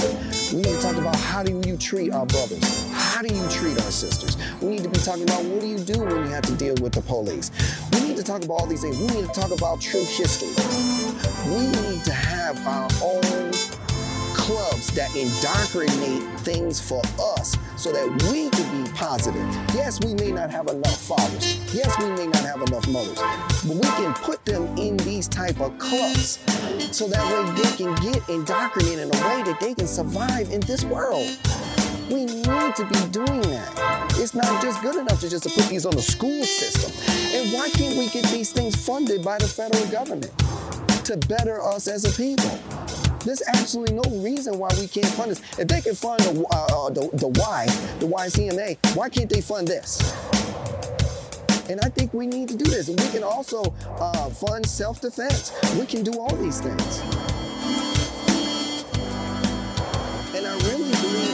We 0.51 0.61
need 0.61 0.75
to 0.75 0.81
talk 0.81 0.97
about 0.97 1.15
how 1.15 1.43
do 1.43 1.61
you 1.65 1.77
treat 1.77 2.11
our 2.11 2.25
brothers? 2.25 2.90
How 3.21 3.27
do 3.27 3.35
you 3.35 3.49
treat 3.49 3.79
our 3.83 3.91
sisters? 3.91 4.35
We 4.61 4.69
need 4.69 4.81
to 4.81 4.89
be 4.89 4.97
talking 4.97 5.21
about 5.21 5.45
what 5.45 5.61
do 5.61 5.67
you 5.67 5.77
do 5.77 5.99
when 5.99 6.25
you 6.25 6.31
have 6.31 6.41
to 6.41 6.55
deal 6.55 6.73
with 6.81 6.93
the 6.93 7.01
police? 7.01 7.51
We 7.93 7.99
need 8.01 8.17
to 8.17 8.23
talk 8.23 8.43
about 8.43 8.61
all 8.61 8.65
these 8.65 8.81
things. 8.81 8.97
We 8.97 9.05
need 9.05 9.31
to 9.31 9.39
talk 9.39 9.51
about 9.51 9.79
true 9.79 10.03
history. 10.03 10.49
We 11.45 11.67
need 11.67 12.03
to 12.05 12.13
have 12.13 12.57
our 12.65 12.89
own 13.03 13.51
clubs 14.33 14.87
that 14.95 15.15
indoctrinate 15.15 16.39
things 16.39 16.81
for 16.81 16.99
us 17.37 17.55
so 17.77 17.91
that 17.91 18.09
we 18.31 18.49
can 18.49 18.83
be 18.83 18.91
positive. 18.93 19.47
Yes, 19.75 19.99
we 20.03 20.15
may 20.15 20.31
not 20.31 20.49
have 20.49 20.67
enough 20.69 20.99
fathers. 20.99 21.75
Yes, 21.75 21.95
we 21.99 22.09
may 22.13 22.25
not 22.25 22.43
have 22.43 22.63
enough 22.63 22.87
mothers. 22.87 23.19
But 23.19 23.75
we 23.75 24.03
can 24.03 24.15
put 24.15 24.43
them 24.45 24.65
in 24.79 24.97
these 24.97 25.27
type 25.27 25.61
of 25.61 25.77
clubs 25.77 26.39
so 26.91 27.07
that 27.07 27.23
way 27.31 27.61
they 27.61 27.77
can 27.77 27.93
get 28.01 28.27
indoctrinated 28.29 29.09
in 29.09 29.15
a 29.15 29.27
way 29.27 29.43
that 29.43 29.59
they 29.61 29.75
can 29.75 29.85
survive 29.85 30.49
in 30.49 30.61
this 30.61 30.83
world. 30.85 31.37
We 32.11 32.25
need 32.25 32.43
to 32.43 32.85
be 32.91 32.99
doing 33.11 33.41
that. 33.41 34.13
It's 34.17 34.33
not 34.33 34.61
just 34.61 34.81
good 34.81 34.95
enough 34.97 35.21
to 35.21 35.29
just 35.29 35.43
to 35.43 35.49
put 35.49 35.69
these 35.69 35.85
on 35.85 35.95
the 35.95 36.01
school 36.01 36.43
system. 36.43 36.91
And 37.33 37.53
why 37.53 37.69
can't 37.69 37.97
we 37.97 38.09
get 38.09 38.25
these 38.25 38.51
things 38.51 38.75
funded 38.75 39.23
by 39.23 39.37
the 39.37 39.47
federal 39.47 39.85
government 39.87 40.29
to 41.05 41.15
better 41.29 41.63
us 41.63 41.87
as 41.87 42.03
a 42.03 42.11
people? 42.21 42.51
There's 43.23 43.41
absolutely 43.47 43.95
no 43.95 44.03
reason 44.21 44.59
why 44.59 44.69
we 44.77 44.87
can't 44.87 45.07
fund 45.07 45.31
this. 45.31 45.41
If 45.57 45.69
they 45.69 45.79
can 45.79 45.95
fund 45.95 46.19
the, 46.19 46.45
uh, 46.51 46.87
uh, 46.87 46.89
the, 46.89 47.09
the 47.13 47.27
Y, 47.27 47.65
the 47.99 48.07
YCMA, 48.07 48.95
why 48.95 49.07
can't 49.07 49.29
they 49.29 49.39
fund 49.39 49.69
this? 49.69 50.01
And 51.69 51.79
I 51.79 51.87
think 51.87 52.13
we 52.13 52.27
need 52.27 52.49
to 52.49 52.57
do 52.57 52.65
this. 52.65 52.89
We 52.89 52.95
can 53.11 53.23
also 53.23 53.73
uh, 53.87 54.29
fund 54.31 54.65
self-defense. 54.65 55.53
We 55.79 55.85
can 55.85 56.03
do 56.03 56.19
all 56.19 56.35
these 56.35 56.59
things. 56.59 57.30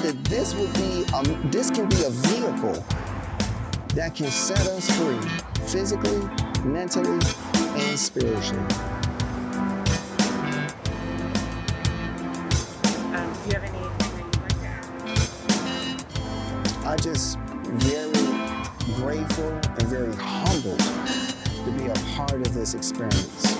That 0.07 0.23
this 0.23 0.55
would 0.55 0.73
be, 0.75 1.03
um, 1.13 1.51
this 1.51 1.69
can 1.69 1.89
be 1.89 2.01
a 2.03 2.09
vehicle 2.09 2.81
that 3.93 4.15
can 4.15 4.31
set 4.31 4.65
us 4.67 4.89
free 4.91 5.19
physically, 5.67 6.21
mentally, 6.63 7.19
and 7.75 7.99
spiritually. 7.99 8.63
Um, 13.11 13.33
do 13.33 13.49
you 13.49 13.53
have 13.53 13.63
anything 13.63 13.83
you'd 14.15 14.39
like 14.39 14.57
to 14.61 14.65
add? 14.65 16.05
I 16.85 16.95
just 16.95 17.37
very 17.65 18.13
grateful 18.95 19.51
and 19.51 19.87
very 19.87 20.15
humbled 20.15 20.79
to 20.79 21.71
be 21.77 21.87
a 21.87 21.95
part 22.15 22.47
of 22.47 22.53
this 22.53 22.75
experience. 22.75 23.57